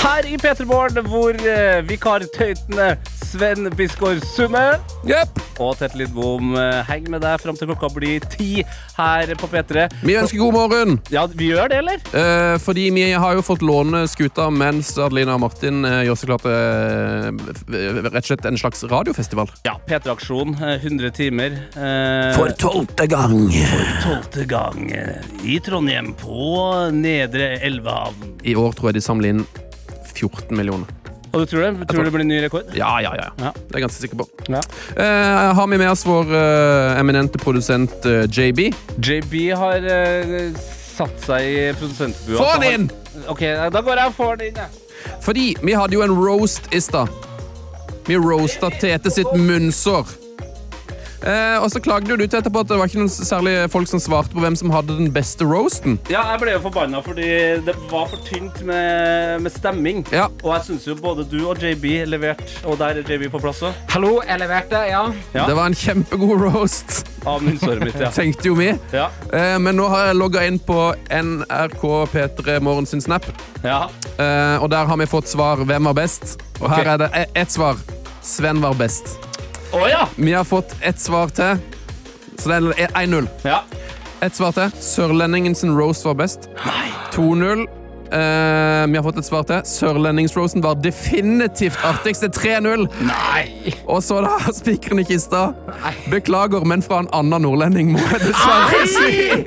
[0.00, 2.96] Her i P3 Morgen, hvor eh, vikartøytene
[3.30, 4.64] Sven Biskår Summe.
[5.06, 5.38] Yep.
[5.62, 8.62] og Tett Lidbom eh, henger med deg fram til klokka blir ti
[8.96, 9.84] her på P3.
[10.02, 10.96] Vi ønsker god morgen.
[11.12, 12.02] Ja, vi gjør det, eller?
[12.16, 16.32] Eh, fordi vi har jo fått låne skuta mens Adelina og Martin eh, gjør seg
[16.32, 19.52] klar til eh, rett og slett en slags radiofestival.
[19.68, 20.56] Ja, P3-aksjon.
[20.60, 21.56] eh, 100 timer.
[21.76, 23.36] eh, For tolvte gang.
[23.52, 24.90] For tolvte gang
[25.46, 28.38] i Trondheim, på Nedre Elvehavn.
[28.44, 29.44] I år tror jeg de samler inn
[30.10, 30.88] 14 millioner.
[31.30, 31.88] Og du tror det?
[31.90, 32.72] Tror du det blir ny rekord?
[32.74, 33.28] Ja, ja, ja.
[33.38, 33.52] Ja.
[33.54, 34.26] Det er jeg ganske sikker på.
[34.50, 34.62] Ja.
[34.96, 38.64] Eh, har vi med oss vår eh, eminente produsent eh, JB?
[38.98, 40.50] JB har eh,
[40.96, 42.38] satt seg i produsentbua.
[42.40, 42.88] Få den inn!
[42.90, 43.28] har-!
[43.30, 44.86] Ok, da går jeg og får den inn, jeg.
[45.24, 47.08] Fordi vi hadde jo en roast i stad.
[48.08, 50.19] Vi roasta Tete sitt munnsår.
[51.20, 54.00] Eh, og så klagde du til etterpå at det var ikke noen særlig folk som
[54.00, 55.98] svarte på hvem som hadde den beste roasten.
[56.12, 57.28] Ja, jeg ble jo forbanna fordi
[57.66, 60.04] det var for tynt med, med stemming.
[60.14, 60.28] Ja.
[60.42, 63.62] Og jeg syns jo både du og JB leverte, og der er JB på plass
[63.66, 65.04] òg, Hallo, jeg leverte, ja.
[65.34, 65.46] Ja.
[65.48, 68.00] Det var en kjempegod roast, av munnsåret mitt.
[68.00, 68.12] Ja.
[68.20, 68.70] tenkte jo vi.
[68.96, 69.10] Ja.
[69.28, 70.78] Eh, men nå har jeg logga inn på
[71.10, 73.28] NRK P3 Morgen sin snap,
[73.64, 73.82] ja.
[74.16, 77.40] eh, og der har vi fått svar 'Hvem var best?' Og her er det e-
[77.40, 77.76] ett svar.
[78.22, 79.29] Sven var best.
[79.72, 80.06] Å ja!
[80.16, 81.58] Vi har fått ett svar til,
[82.38, 83.28] så det er 1-0.
[83.46, 83.62] ja!
[84.20, 84.72] Ett svar til.
[84.84, 86.50] Sørlendingen sin roast var best.
[87.14, 87.62] 2-0.
[88.10, 89.62] Uh, vi har fått et svar til.
[89.64, 92.26] Sørlendingsrosen var definitivt artigst.
[92.26, 92.84] Det er 3-0.
[93.08, 93.72] Nei!
[93.86, 95.54] Og så da, spikeren i kista.
[96.12, 99.40] Beklager, men fra en annen nordlending, må jeg dessverre si.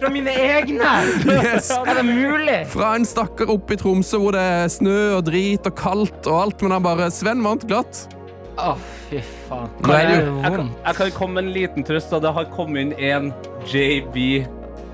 [0.00, 0.94] Fra mine egne!
[1.28, 1.68] Yes.
[1.82, 2.56] Er det mulig?
[2.72, 6.40] Fra en stakkar oppe i Tromsø hvor det er snø og drit og kaldt og
[6.46, 8.06] alt, men han bare Sven vant glatt.
[8.60, 8.74] Å,
[9.08, 9.70] fy faen.
[9.82, 12.10] Nå er det jo- Jeg kan, jeg kan komme med en liten trøst.
[12.10, 13.32] da Det har kommet inn en
[13.66, 14.46] JB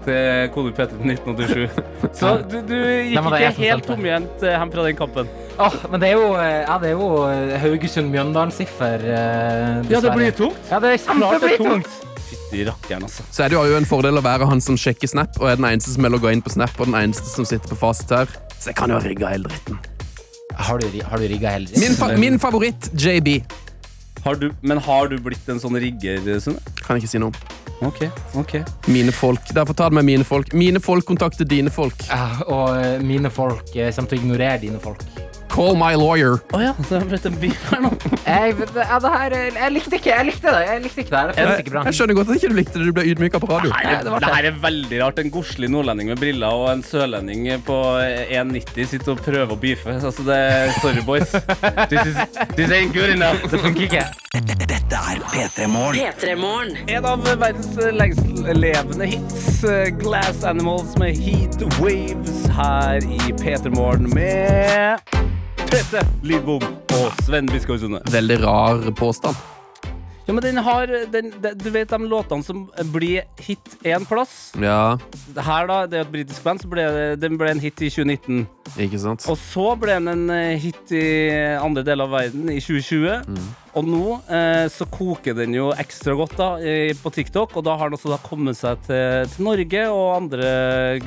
[0.04, 1.68] til kode P3 1987.
[2.20, 5.28] Så du, du gikk jeg ikke helt tomhendt eh, hjem fra den kampen.
[5.58, 10.14] Oh, men det er jo, eh, ja, det er jo eh, Haugesund-Mjøndalen-siffer, eh, Ja, det
[10.14, 10.70] blir tungt.
[10.70, 11.90] Ja, det er Klart det er kjempetungt.
[12.28, 13.26] Fytti rakkeren, altså.
[13.34, 15.66] Så er det jo en fordel å være han som sjekker Snap, og er den
[15.74, 18.14] eneste som melder å gå inn på Snap, og den eneste som sitter på fasit
[18.14, 18.30] her.
[18.58, 19.82] Så jeg kan jo ha rigga hele dritten.
[20.58, 23.42] Har du, har du rigga hele Min, fa min favoritt, JB.
[24.24, 26.60] Har du, men har du blitt en sånn rigger, Sunne?
[26.82, 27.56] Kan jeg ikke si noe om.
[27.86, 28.02] OK.
[28.34, 28.54] ok.
[28.90, 29.52] Mine folk.
[29.54, 30.52] Derfor tar det med mine folk.
[30.52, 32.02] Mine folk kontakter dine folk.
[32.10, 35.04] Ja, og eh, mine folk eh, kommer til å ignorere dine folk.
[35.48, 36.38] Call my lawyer.
[36.54, 37.90] Å ja, det har blitt en beef her nå.
[38.28, 40.60] Jeg, ja, det her, jeg likte ikke jeg likte det.
[40.68, 41.30] Jeg likte ikke det her.
[41.32, 41.82] Det føltes ikke bra.
[41.88, 42.86] Jeg skjønner godt at ikke du likte det.
[42.88, 43.72] Du ble ydmyka på radio.
[43.72, 44.32] Nei, det det det.
[44.34, 45.22] her er veldig rart.
[45.22, 49.98] En godslig nordlending med briller og en sørlending på 1,90 sitter og prøver å beefe.
[49.98, 50.40] Altså, det
[50.82, 51.32] Sorry, boys.
[51.88, 52.16] This, is,
[52.56, 53.42] this ain't good enough.
[53.50, 54.04] Det funker ikke.
[54.48, 55.66] Dette er P3
[56.38, 56.76] Morgen.
[56.88, 64.10] En av verdens lengstlevende hits, eh, Glass Animals med Heat Waves her i P3 Morgen
[64.14, 65.17] med
[65.68, 66.62] Tete Lidbom
[66.96, 68.00] og Sven Biskår.
[68.10, 69.57] Veldig rar påstand.
[70.28, 74.52] Ja, men den har den, de, Du vet de låtene som blir hit én plass?
[74.60, 74.98] Ja,
[75.40, 77.88] her da, det er et britisk band, så ble det, den ble en hit i
[77.88, 78.44] 2019.
[78.84, 79.24] ikke sant?
[79.32, 81.06] Og så ble den en eh, hit i
[81.56, 83.24] andre deler av verden i 2020.
[83.24, 83.48] Mm.
[83.80, 87.80] Og nå eh, så koker den jo ekstra godt da i, på TikTok, og da
[87.80, 90.48] har den også da kommet seg til, til Norge og andre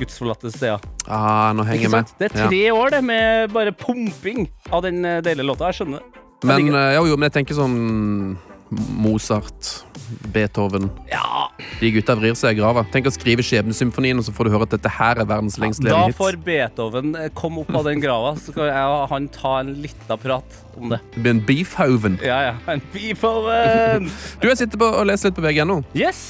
[0.02, 0.82] gudsforlatte steder.
[1.06, 2.16] Ah, nå henger jeg med.
[2.18, 5.70] Det er tre år det med bare pumping av den eh, deilige låta.
[5.70, 6.08] Jeg skjønner.
[6.42, 8.40] Jeg Men, eh, jo, jo, men jeg tenker sånn
[8.72, 9.84] Mozart,
[10.32, 11.50] Beethoven ja,
[11.80, 12.84] De gutta vrir seg i grava.
[12.92, 15.64] Tenk å skrive Skjebnesymfonien, og så får du høre at dette her er verdens da
[15.66, 16.18] lengstlevende hit.
[16.18, 19.74] får Beethoven eh, komme opp av den grava, så kan jeg og han ta en
[19.84, 21.00] lita prat om det.
[21.14, 22.18] Det blir en beefhoven.
[22.24, 22.54] Ja, ja.
[22.72, 24.10] En beefoven!
[24.42, 25.82] Du, jeg sitter på og leser litt på VG.no.
[25.98, 26.22] Yes!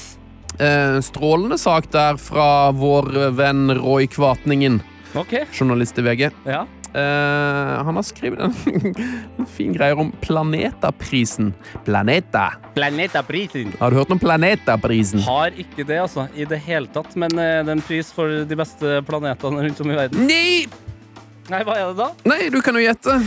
[0.59, 4.81] Eh, strålende sak der fra vår venn Roy Kvatningen,
[5.17, 5.39] OK.
[5.55, 6.27] journalist i VG.
[6.45, 6.65] Ja.
[6.93, 8.53] Eh, han har skrevet en,
[9.37, 11.53] en fin greie om Planetaprisen.
[11.85, 12.51] Planeta.
[12.77, 13.73] Planetaprisen.
[13.79, 15.23] Har du hørt om Planetaprisen?
[15.25, 17.15] Har ikke det, altså, i det hele tatt.
[17.17, 20.27] Men eh, det er en pris for de beste planetene rundt om i verden.
[20.29, 20.92] Nei!
[21.51, 22.09] Nei, hva er det da?
[22.29, 23.17] Nei, du kan jo gjette.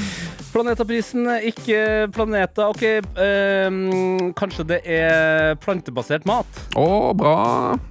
[0.54, 1.80] Planetaprisen, ikke
[2.16, 2.70] Planeta.
[2.72, 2.84] OK,
[3.20, 6.48] um, kanskje det er plantebasert mat?
[6.80, 7.36] Å, bra.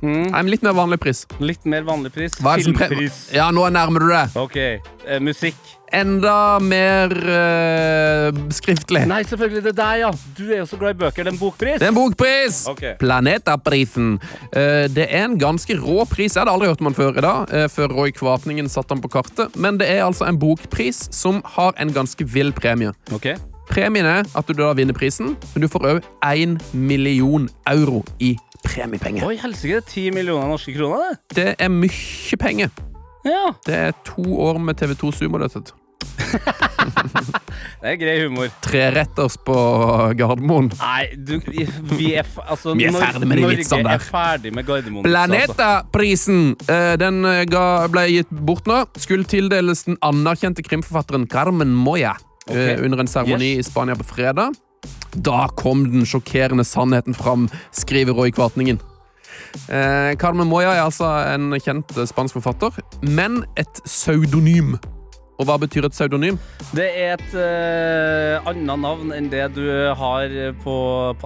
[0.01, 0.31] Mm.
[0.31, 1.25] Nei, men litt mer vanlig pris.
[1.37, 2.39] Litt mer vanlig pris.
[2.41, 3.27] Filmpris.
[3.35, 4.39] Ja, nå nærmer du deg.
[4.41, 4.57] OK.
[5.05, 5.61] Uh, musikk.
[5.95, 9.05] Enda mer uh, skriftlig.
[9.07, 9.63] Nei, selvfølgelig.
[9.63, 10.11] Det er deg, ja.
[10.35, 11.23] Du er jo så glad i bøker.
[11.23, 11.79] Det er en bokpris.
[11.79, 12.61] Det er en bokpris!
[12.73, 12.95] Okay.
[12.99, 14.17] Planetaprisen.
[14.51, 16.35] Uh, det er en ganske rå pris.
[16.35, 19.03] Jeg hadde aldri hørt om den før i dag, uh, før Roy Kvatningen satte den
[19.05, 19.55] på kartet.
[19.55, 22.91] Men det er altså en bokpris som har en ganske vill premie.
[23.15, 23.31] Ok.
[23.69, 28.35] Premien er at du da vinner prisen, men du får òg én million euro i
[28.65, 29.25] premiepenger.
[29.25, 29.79] Oi, helsike.
[29.89, 31.39] Ti millioner norske kroner, det.
[31.39, 32.69] Det er mye penger.
[33.25, 33.55] Ja.
[33.65, 35.41] Det er to år med TV2 Sumo.
[35.41, 35.73] Dette.
[37.85, 38.49] Det er grei humor.
[38.65, 39.55] Treretters på
[40.17, 40.71] Gardermoen.
[40.79, 41.35] Nei, du,
[41.91, 43.89] vi er, altså, Vi er ferdig med de vitsene der.
[43.89, 45.05] Norge er ferdig med Gardermoen.
[45.05, 48.81] Planetaprisen eh, den eh, ga, ble gitt bort nå.
[49.01, 52.15] Skulle tildeles den anerkjente krimforfatteren Carmen Moya
[52.49, 52.77] okay.
[52.81, 54.57] Under en seremoni i Spania på fredag.
[55.15, 58.81] Da kom den sjokkerende sannheten fram, skriver Roy Kvatningen.
[59.69, 64.75] Eh, Carmen Moya er altså en kjent eh, spansk forfatter, men et pseudonym.
[65.35, 66.37] Og hva betyr et pseudonym?
[66.71, 69.65] Det er et uh, annet navn enn det du
[69.99, 70.31] har
[70.63, 70.75] på,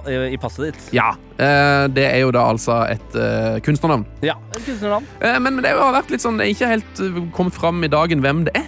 [0.06, 0.88] i passet ditt.
[0.96, 4.02] Ja, Uh, det er jo da altså et uh, kunstnernavn.
[4.20, 5.06] Ja, et kunstnernavn.
[5.40, 7.00] Men det har vært litt sånn, det er ikke helt
[7.32, 8.66] kommet fram i dagen hvem det er.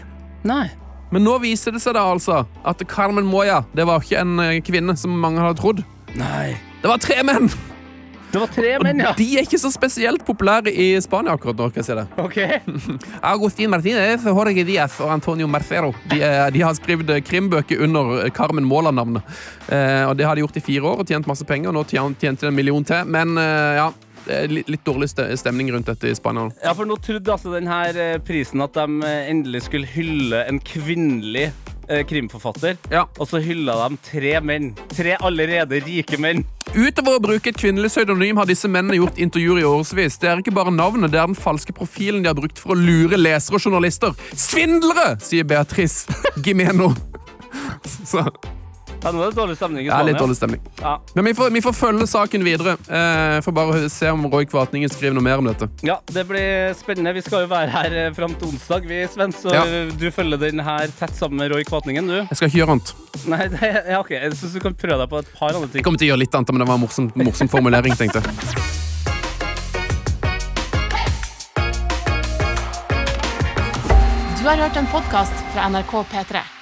[0.49, 0.70] Nei.
[1.12, 4.96] Men nå viser det seg da altså at Carmen Moya det var ikke en kvinne
[4.96, 5.84] som mange hadde trodd.
[6.16, 6.54] Nei.
[6.80, 7.53] Det var tre menn!
[8.33, 9.11] Det var tre menn, ja.
[9.13, 11.67] Og de er ikke så spesielt populære i Spania akkurat nå.
[11.75, 12.07] kan jeg si det.
[12.17, 12.38] Ok.
[13.33, 18.64] Agustin Martinez, Jorge Diaz og Antonio Marcero de, er- de har skrevet krimbøker under Carmen
[18.64, 19.22] Måland-navnet.
[19.68, 21.72] Eh, og Det har de gjort i fire år og tjent masse penger.
[21.76, 23.04] Nå tjente de en million til.
[23.04, 23.91] Men eh, ja,
[24.49, 26.49] litt, dårlig stemning rundt dette i Spania.
[26.64, 27.83] Ja, for nå trodde altså denne
[28.25, 31.50] prisen at de eh, endelig skulle hylle en kvinnelig
[31.92, 32.78] eh, krimforfatter.
[32.92, 33.04] Ja.
[33.18, 34.72] Og så hylla de tre menn.
[34.92, 36.44] Tre allerede rike menn.
[36.72, 40.16] Utover å bruke et kvinnelig pseudonym har disse mennene gjort intervjuer i årevis.
[40.22, 42.78] Det er ikke bare navnet, det er den falske profilen de har brukt for å
[42.78, 44.16] lure lesere og journalister.
[44.32, 46.08] Svindlere, sier Beatrice
[46.40, 46.92] Gimeno.
[48.08, 48.24] Så
[49.03, 49.99] ja, nå er det dårlig stemning i Spania.
[49.99, 50.61] Ja, litt dårlig stemning.
[50.79, 50.92] Ja.
[51.16, 52.76] Men vi får, vi får følge saken videre.
[52.87, 55.66] Eh, får bare se om Roy Kvatningen skriver noe mer om dette.
[55.83, 57.14] Ja, det blir spennende.
[57.16, 59.34] Vi skal jo være her eh, fram til onsdag, vi, Sven.
[59.34, 59.64] Så ja.
[59.99, 62.20] du følger den her tett sammen med Roy Kvatningen, du.
[62.20, 62.95] Jeg skal ikke gjøre annet.
[63.34, 64.14] Nei, det, ja, ok.
[64.14, 65.83] Jeg syns du kan prøve deg på et par andre ting.
[65.83, 68.22] Jeg kommer til å gjøre litt annet, men det var en morsom, morsom formulering, tenkte
[68.22, 68.30] jeg.
[74.38, 76.62] Du har hørt en podkast fra NRK P3.